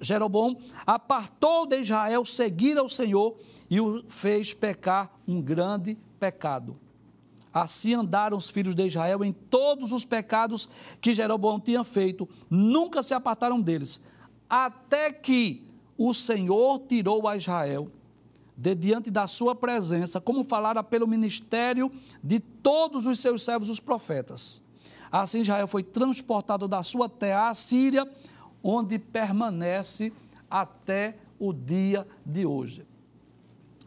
Jeroboão 0.00 0.56
apartou 0.86 1.66
de 1.66 1.80
Israel 1.80 2.24
seguir 2.24 2.76
ao 2.78 2.88
Senhor 2.88 3.36
e 3.68 3.80
o 3.80 4.04
fez 4.06 4.54
pecar 4.54 5.10
um 5.26 5.40
grande 5.40 5.96
pecado. 6.18 6.78
Assim 7.52 7.94
andaram 7.94 8.36
os 8.36 8.50
filhos 8.50 8.74
de 8.74 8.86
Israel 8.86 9.24
em 9.24 9.32
todos 9.32 9.90
os 9.90 10.04
pecados 10.04 10.68
que 11.00 11.14
Jeroboão 11.14 11.58
tinha 11.58 11.82
feito, 11.82 12.28
nunca 12.50 13.02
se 13.02 13.14
apartaram 13.14 13.60
deles, 13.60 14.00
até 14.48 15.10
que 15.10 15.66
o 15.96 16.12
Senhor 16.12 16.80
tirou 16.80 17.26
a 17.26 17.36
Israel 17.36 17.90
de 18.56 18.74
diante 18.74 19.10
da 19.10 19.26
sua 19.26 19.54
presença, 19.54 20.20
como 20.20 20.42
falara 20.42 20.82
pelo 20.82 21.06
ministério 21.06 21.90
de 22.22 22.40
todos 22.40 23.04
os 23.04 23.20
seus 23.20 23.42
servos, 23.44 23.68
os 23.68 23.80
profetas. 23.80 24.62
Assim 25.12 25.40
Israel 25.40 25.66
foi 25.66 25.82
transportado 25.82 26.66
da 26.66 26.82
sua 26.82 27.08
terra 27.08 27.50
à 27.50 27.54
Síria, 27.54 28.06
onde 28.68 28.98
permanece 28.98 30.12
até 30.50 31.16
o 31.38 31.52
dia 31.52 32.04
de 32.24 32.44
hoje. 32.44 32.84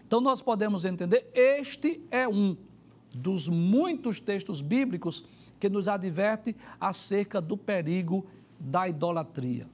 Então 0.08 0.22
nós 0.22 0.42
podemos 0.42 0.86
entender, 0.86 1.30
este 1.34 2.02
é 2.10 2.26
um 2.28 2.56
dos 3.14 3.50
muitos 3.50 4.22
textos 4.22 4.62
bíblicos 4.62 5.26
que 5.60 5.68
nos 5.68 5.90
adverte 5.90 6.56
acerca 6.80 7.42
do 7.42 7.58
perigo 7.58 8.26
da 8.58 8.88
idolatria. 8.88 9.68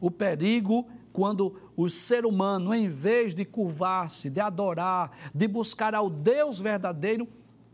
O 0.00 0.10
perigo 0.10 0.86
quando 1.12 1.54
o 1.76 1.88
ser 1.88 2.26
humano, 2.26 2.74
em 2.74 2.88
vez 2.88 3.34
de 3.34 3.44
curvar-se, 3.44 4.28
de 4.28 4.40
adorar, 4.40 5.12
de 5.34 5.46
buscar 5.46 5.94
ao 5.94 6.10
Deus 6.10 6.58
verdadeiro, 6.58 7.28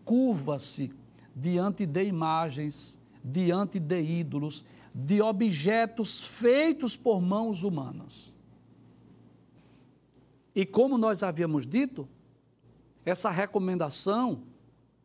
curva-se 0.05 0.93
diante 1.35 1.87
de 1.87 2.05
imagens, 2.05 3.01
diante 3.25 3.81
de 3.81 4.01
ídolos, 4.01 4.65
de 4.95 5.23
objetos 5.23 6.21
feitos 6.39 6.97
por 6.97 7.21
mãos 7.21 7.63
humanas. 7.63 8.35
E 10.55 10.67
como 10.67 10.99
nós 10.99 11.23
havíamos 11.23 11.67
dito, 11.67 12.09
essa 13.05 13.31
recomendação 13.31 14.43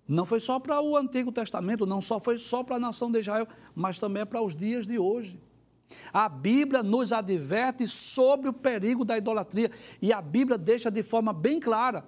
não 0.07 0.25
foi 0.25 0.39
só 0.39 0.59
para 0.59 0.81
o 0.81 0.95
Antigo 0.95 1.31
Testamento, 1.31 1.85
não 1.85 2.01
só 2.01 2.19
foi 2.19 2.37
só 2.37 2.63
para 2.63 2.77
a 2.77 2.79
nação 2.79 3.11
de 3.11 3.19
Israel, 3.19 3.47
mas 3.75 3.99
também 3.99 4.21
é 4.21 4.25
para 4.25 4.41
os 4.41 4.55
dias 4.55 4.85
de 4.87 4.97
hoje. 4.97 5.39
A 6.11 6.27
Bíblia 6.27 6.83
nos 6.83 7.13
adverte 7.13 7.87
sobre 7.87 8.49
o 8.49 8.53
perigo 8.53 9.05
da 9.05 9.17
idolatria 9.17 9.71
e 10.01 10.11
a 10.11 10.21
Bíblia 10.21 10.57
deixa 10.57 10.91
de 10.91 11.01
forma 11.01 11.31
bem 11.31 11.59
clara 11.59 12.05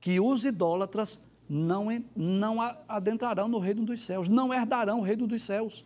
que 0.00 0.20
os 0.20 0.44
idólatras 0.44 1.24
não, 1.48 1.86
não 2.14 2.60
adentrarão 2.86 3.48
no 3.48 3.58
reino 3.58 3.84
dos 3.84 4.02
céus, 4.02 4.28
não 4.28 4.52
herdarão 4.52 5.00
o 5.00 5.02
reino 5.02 5.26
dos 5.26 5.42
céus. 5.42 5.84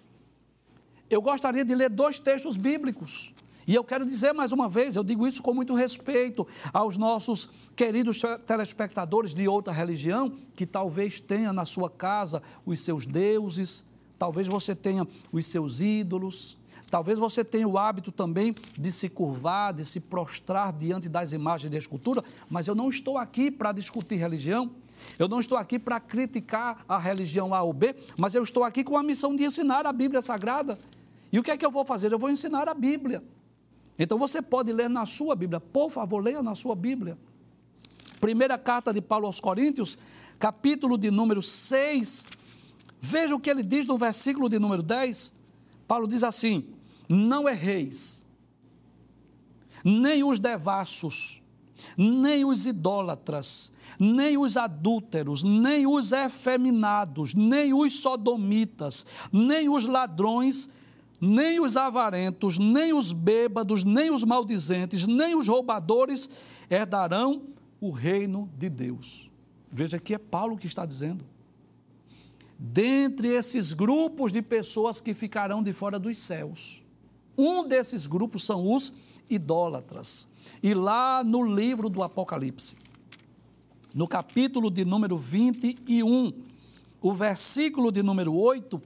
Eu 1.10 1.22
gostaria 1.22 1.64
de 1.64 1.74
ler 1.74 1.88
dois 1.88 2.18
textos 2.18 2.56
bíblicos. 2.56 3.32
E 3.66 3.74
eu 3.74 3.84
quero 3.84 4.04
dizer 4.04 4.32
mais 4.32 4.50
uma 4.50 4.66
vez, 4.66 4.96
eu 4.96 5.04
digo 5.04 5.26
isso 5.26 5.42
com 5.42 5.52
muito 5.52 5.74
respeito 5.74 6.46
aos 6.72 6.96
nossos 6.96 7.50
queridos 7.76 8.20
telespectadores 8.46 9.34
de 9.34 9.46
outra 9.46 9.72
religião, 9.72 10.32
que 10.56 10.64
talvez 10.64 11.20
tenha 11.20 11.52
na 11.52 11.66
sua 11.66 11.90
casa 11.90 12.42
os 12.64 12.80
seus 12.80 13.06
deuses, 13.06 13.84
talvez 14.18 14.46
você 14.46 14.74
tenha 14.74 15.06
os 15.30 15.46
seus 15.46 15.80
ídolos, 15.80 16.56
talvez 16.90 17.18
você 17.18 17.44
tenha 17.44 17.68
o 17.68 17.76
hábito 17.76 18.10
também 18.10 18.54
de 18.72 18.90
se 18.90 19.10
curvar, 19.10 19.74
de 19.74 19.84
se 19.84 20.00
prostrar 20.00 20.72
diante 20.72 21.06
das 21.06 21.34
imagens 21.34 21.70
de 21.70 21.76
escultura, 21.76 22.24
mas 22.48 22.68
eu 22.68 22.74
não 22.74 22.88
estou 22.88 23.18
aqui 23.18 23.50
para 23.50 23.72
discutir 23.72 24.16
religião. 24.16 24.70
Eu 25.16 25.28
não 25.28 25.38
estou 25.38 25.56
aqui 25.56 25.78
para 25.78 26.00
criticar 26.00 26.84
a 26.88 26.98
religião 26.98 27.54
A 27.54 27.62
ou 27.62 27.72
B, 27.72 27.94
mas 28.18 28.34
eu 28.34 28.42
estou 28.42 28.64
aqui 28.64 28.82
com 28.82 28.96
a 28.96 29.02
missão 29.02 29.36
de 29.36 29.44
ensinar 29.44 29.86
a 29.86 29.92
Bíblia 29.92 30.20
Sagrada. 30.20 30.76
E 31.30 31.38
o 31.38 31.42
que 31.42 31.50
é 31.50 31.56
que 31.56 31.64
eu 31.64 31.70
vou 31.70 31.84
fazer? 31.84 32.12
Eu 32.12 32.18
vou 32.18 32.30
ensinar 32.30 32.68
a 32.68 32.74
Bíblia. 32.74 33.22
Então 33.98 34.16
você 34.16 34.40
pode 34.40 34.72
ler 34.72 34.88
na 34.88 35.04
sua 35.04 35.34
Bíblia, 35.34 35.60
por 35.60 35.90
favor, 35.90 36.22
leia 36.22 36.42
na 36.42 36.54
sua 36.54 36.74
Bíblia. 36.74 37.18
Primeira 38.20 38.56
carta 38.56 38.92
de 38.92 39.00
Paulo 39.00 39.26
aos 39.26 39.40
Coríntios, 39.40 39.98
capítulo 40.38 40.96
de 40.96 41.10
número 41.10 41.42
6. 41.42 42.26
Veja 43.00 43.34
o 43.34 43.40
que 43.40 43.50
ele 43.50 43.62
diz 43.62 43.86
no 43.86 43.98
versículo 43.98 44.48
de 44.48 44.58
número 44.58 44.82
10. 44.82 45.34
Paulo 45.86 46.06
diz 46.06 46.22
assim: 46.22 46.64
Não 47.08 47.48
erreis, 47.48 48.26
nem 49.84 50.22
os 50.22 50.38
devassos, 50.38 51.42
nem 51.96 52.44
os 52.44 52.66
idólatras, 52.66 53.72
nem 53.98 54.36
os 54.36 54.56
adúlteros, 54.56 55.42
nem 55.42 55.86
os 55.86 56.12
efeminados, 56.12 57.34
nem 57.34 57.74
os 57.74 58.00
sodomitas, 58.00 59.04
nem 59.32 59.68
os 59.68 59.86
ladrões 59.86 60.68
nem 61.20 61.60
os 61.60 61.76
avarentos, 61.76 62.58
nem 62.58 62.92
os 62.92 63.12
bêbados, 63.12 63.84
nem 63.84 64.10
os 64.10 64.24
maldizentes, 64.24 65.06
nem 65.06 65.34
os 65.34 65.48
roubadores 65.48 66.30
herdarão 66.70 67.42
o 67.80 67.90
reino 67.90 68.48
de 68.56 68.68
Deus. 68.68 69.30
Veja 69.70 69.98
que 69.98 70.14
é 70.14 70.18
Paulo 70.18 70.56
que 70.56 70.66
está 70.66 70.86
dizendo. 70.86 71.24
Dentre 72.58 73.28
esses 73.28 73.72
grupos 73.72 74.32
de 74.32 74.42
pessoas 74.42 75.00
que 75.00 75.14
ficarão 75.14 75.62
de 75.62 75.72
fora 75.72 75.98
dos 75.98 76.18
céus, 76.18 76.82
um 77.36 77.66
desses 77.66 78.06
grupos 78.06 78.44
são 78.44 78.74
os 78.74 78.92
idólatras. 79.30 80.28
E 80.62 80.74
lá 80.74 81.22
no 81.22 81.42
livro 81.42 81.88
do 81.88 82.02
Apocalipse, 82.02 82.76
no 83.94 84.08
capítulo 84.08 84.70
de 84.70 84.84
número 84.84 85.16
21, 85.16 86.32
o 87.00 87.12
versículo 87.12 87.92
de 87.92 88.02
número 88.02 88.34
8, 88.34 88.80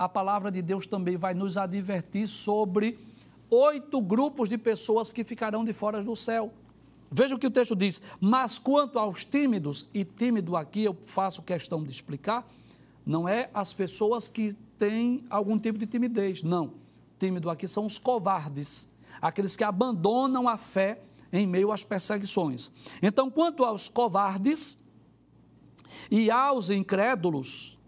a 0.00 0.08
palavra 0.08 0.50
de 0.50 0.62
Deus 0.62 0.86
também 0.86 1.18
vai 1.18 1.34
nos 1.34 1.58
advertir 1.58 2.26
sobre 2.26 2.98
oito 3.50 4.00
grupos 4.00 4.48
de 4.48 4.56
pessoas 4.56 5.12
que 5.12 5.22
ficarão 5.22 5.62
de 5.62 5.74
fora 5.74 6.02
do 6.02 6.16
céu. 6.16 6.54
Veja 7.12 7.34
o 7.34 7.38
que 7.38 7.46
o 7.46 7.50
texto 7.50 7.76
diz. 7.76 8.00
Mas 8.18 8.58
quanto 8.58 8.98
aos 8.98 9.26
tímidos, 9.26 9.86
e 9.92 10.02
tímido 10.02 10.56
aqui 10.56 10.84
eu 10.84 10.96
faço 11.02 11.42
questão 11.42 11.84
de 11.84 11.92
explicar, 11.92 12.50
não 13.04 13.28
é 13.28 13.50
as 13.52 13.74
pessoas 13.74 14.30
que 14.30 14.54
têm 14.78 15.22
algum 15.28 15.58
tipo 15.58 15.78
de 15.78 15.84
timidez, 15.84 16.42
não. 16.42 16.72
Tímido 17.18 17.50
aqui 17.50 17.68
são 17.68 17.84
os 17.84 17.98
covardes, 17.98 18.88
aqueles 19.20 19.54
que 19.54 19.64
abandonam 19.64 20.48
a 20.48 20.56
fé 20.56 21.02
em 21.30 21.46
meio 21.46 21.70
às 21.70 21.84
perseguições. 21.84 22.72
Então, 23.02 23.30
quanto 23.30 23.66
aos 23.66 23.86
covardes 23.90 24.78
e 26.10 26.30
aos 26.30 26.70
incrédulos, 26.70 27.78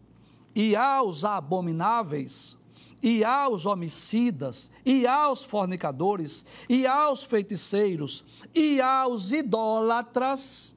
e 0.54 0.76
aos 0.76 1.24
abomináveis, 1.24 2.56
e 3.02 3.24
aos 3.24 3.66
homicidas, 3.66 4.70
e 4.84 5.06
aos 5.06 5.42
fornicadores, 5.42 6.46
e 6.68 6.86
aos 6.86 7.22
feiticeiros, 7.22 8.24
e 8.54 8.80
aos 8.80 9.32
idólatras, 9.32 10.76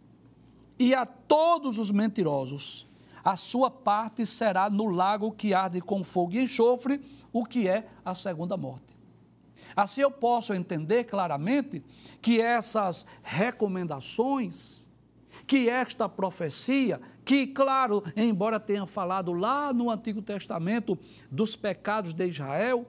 e 0.80 0.94
a 0.96 1.06
todos 1.06 1.78
os 1.78 1.92
mentirosos. 1.92 2.88
A 3.24 3.36
sua 3.36 3.72
parte 3.72 4.26
será 4.26 4.70
no 4.70 4.88
lago 4.88 5.32
que 5.32 5.54
arde 5.54 5.82
com 5.82 6.04
fogo 6.04 6.34
e 6.34 6.44
enxofre, 6.44 7.02
o 7.32 7.44
que 7.46 7.68
é 7.68 7.88
a 8.04 8.14
segunda 8.14 8.56
morte. 8.56 8.96
Assim 9.76 10.02
eu 10.02 10.12
posso 10.12 10.54
entender 10.54 11.04
claramente 11.04 11.84
que 12.22 12.40
essas 12.40 13.06
recomendações, 13.22 14.85
que 15.48 15.70
esta 15.70 16.10
profecia 16.10 17.00
que, 17.24 17.48
claro, 17.48 18.04
embora 18.16 18.60
tenha 18.60 18.86
falado 18.86 19.34
lá 19.34 19.74
no 19.74 19.90
Antigo 19.90 20.22
Testamento 20.22 20.98
dos 21.32 21.56
pecados 21.56 22.14
de 22.14 22.28
Israel, 22.28 22.86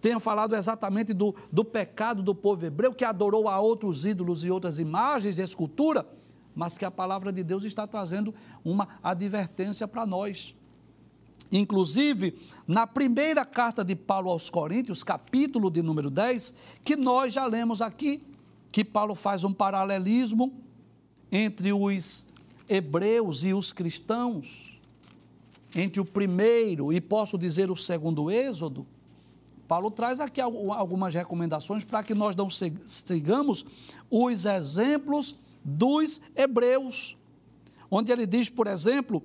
tenha 0.00 0.18
falado 0.18 0.54
exatamente 0.54 1.12
do, 1.12 1.34
do 1.50 1.64
pecado 1.64 2.22
do 2.22 2.34
povo 2.34 2.66
hebreu, 2.66 2.92
que 2.92 3.04
adorou 3.04 3.48
a 3.48 3.60
outros 3.60 4.04
ídolos 4.04 4.44
e 4.44 4.50
outras 4.50 4.78
imagens 4.78 5.38
e 5.38 5.42
escultura, 5.42 6.06
mas 6.54 6.76
que 6.76 6.84
a 6.84 6.90
palavra 6.90 7.32
de 7.32 7.44
Deus 7.44 7.64
está 7.64 7.86
trazendo 7.86 8.34
uma 8.64 8.88
advertência 9.02 9.86
para 9.86 10.04
nós. 10.04 10.56
Inclusive, 11.50 12.36
na 12.66 12.86
primeira 12.86 13.44
carta 13.44 13.84
de 13.84 13.94
Paulo 13.94 14.30
aos 14.30 14.50
Coríntios, 14.50 15.02
capítulo 15.02 15.70
de 15.70 15.82
número 15.82 16.10
10, 16.10 16.54
que 16.84 16.96
nós 16.96 17.32
já 17.32 17.46
lemos 17.46 17.80
aqui, 17.80 18.22
que 18.70 18.84
Paulo 18.84 19.14
faz 19.14 19.44
um 19.44 19.52
paralelismo 19.52 20.67
entre 21.30 21.72
os 21.72 22.26
hebreus 22.68 23.44
e 23.44 23.52
os 23.52 23.72
cristãos, 23.72 24.78
entre 25.74 26.00
o 26.00 26.04
primeiro 26.04 26.92
e 26.92 27.00
posso 27.00 27.38
dizer 27.38 27.70
o 27.70 27.76
segundo 27.76 28.30
Êxodo. 28.30 28.86
Paulo 29.66 29.90
traz 29.90 30.18
aqui 30.18 30.40
algumas 30.40 31.14
recomendações 31.14 31.84
para 31.84 32.02
que 32.02 32.14
nós 32.14 32.34
não 32.34 32.48
sigamos 32.50 33.66
os 34.10 34.46
exemplos 34.46 35.36
dos 35.62 36.20
hebreus, 36.34 37.16
onde 37.90 38.10
ele 38.10 38.26
diz, 38.26 38.48
por 38.48 38.66
exemplo, 38.66 39.22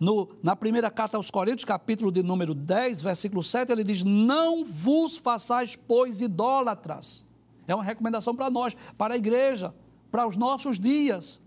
no, 0.00 0.28
na 0.42 0.56
primeira 0.56 0.90
carta 0.90 1.16
aos 1.16 1.30
Coríntios, 1.30 1.64
capítulo 1.64 2.10
de 2.10 2.22
número 2.22 2.54
10, 2.54 3.02
versículo 3.02 3.42
7, 3.42 3.70
ele 3.70 3.84
diz: 3.84 4.02
Não 4.02 4.64
vos 4.64 5.16
façais, 5.16 5.76
pois, 5.76 6.20
idólatras. 6.20 7.26
É 7.66 7.74
uma 7.74 7.84
recomendação 7.84 8.34
para 8.34 8.50
nós, 8.50 8.76
para 8.98 9.14
a 9.14 9.16
igreja, 9.16 9.74
para 10.14 10.28
os 10.28 10.36
nossos 10.36 10.78
dias. 10.78 11.42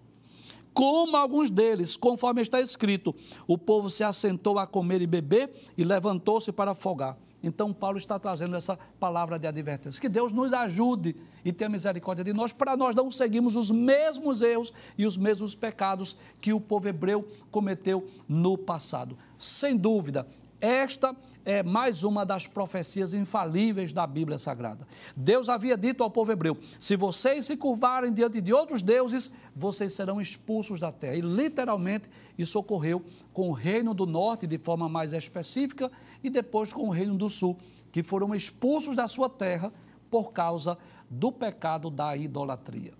Como 0.74 1.16
alguns 1.16 1.50
deles, 1.50 1.96
conforme 1.96 2.42
está 2.42 2.60
escrito, 2.60 3.16
o 3.48 3.58
povo 3.58 3.90
se 3.90 4.04
assentou 4.04 4.60
a 4.60 4.68
comer 4.68 5.02
e 5.02 5.08
beber 5.08 5.50
e 5.78 5.86
levantou-se 5.86 6.52
para 6.52 6.76
folgar. 6.76 7.18
Então, 7.42 7.72
Paulo 7.72 7.98
está 7.98 8.20
trazendo 8.20 8.58
essa 8.58 8.78
palavra 9.00 9.40
de 9.40 9.48
advertência. 9.48 10.02
Que 10.02 10.10
Deus 10.10 10.34
nos 10.34 10.52
ajude 10.52 11.16
e 11.46 11.54
tenha 11.54 11.70
misericórdia 11.70 12.26
de 12.26 12.34
nós, 12.34 12.52
para 12.52 12.76
nós 12.76 12.94
não 12.94 13.10
seguirmos 13.10 13.56
os 13.56 13.72
mesmos 13.72 14.42
erros 14.42 14.74
e 14.98 15.06
os 15.06 15.16
mesmos 15.16 15.56
pecados 15.56 16.18
que 16.42 16.52
o 16.52 16.60
povo 16.60 16.90
hebreu 16.90 17.26
cometeu 17.50 18.06
no 18.28 18.58
passado. 18.58 19.18
Sem 19.40 19.78
dúvida, 19.78 20.28
esta 20.60 21.16
é 21.48 21.64
mais 21.64 22.04
uma 22.04 22.26
das 22.26 22.46
profecias 22.46 23.14
infalíveis 23.14 23.94
da 23.94 24.06
Bíblia 24.06 24.38
Sagrada. 24.38 24.86
Deus 25.16 25.48
havia 25.48 25.78
dito 25.78 26.04
ao 26.04 26.12
povo 26.12 26.30
hebreu: 26.30 26.58
se 26.78 26.98
vocês 26.98 27.46
se 27.46 27.56
curvarem 27.56 28.12
diante 28.12 28.42
de 28.42 28.52
outros 28.52 28.82
deuses, 28.82 29.32
vocês 29.56 29.94
serão 29.94 30.20
expulsos 30.20 30.82
da 30.82 30.92
terra. 30.92 31.16
E 31.16 31.22
literalmente 31.22 32.10
isso 32.38 32.60
ocorreu 32.60 33.02
com 33.32 33.50
o 33.50 33.54
reino 33.54 33.94
do 33.94 34.06
norte 34.06 34.46
de 34.46 34.58
forma 34.58 34.90
mais 34.90 35.14
específica 35.14 35.90
e 36.22 36.30
depois 36.30 36.74
com 36.74 36.90
o 36.90 36.92
reino 36.92 37.16
do 37.16 37.30
sul, 37.30 37.58
que 37.94 38.04
foram 38.04 38.36
expulsos 38.36 38.98
da 38.98 39.08
sua 39.08 39.30
terra 39.30 39.72
por 40.12 40.34
causa 40.34 40.78
do 41.10 41.32
pecado 41.32 41.90
da 41.90 42.18
idolatria. 42.18 42.92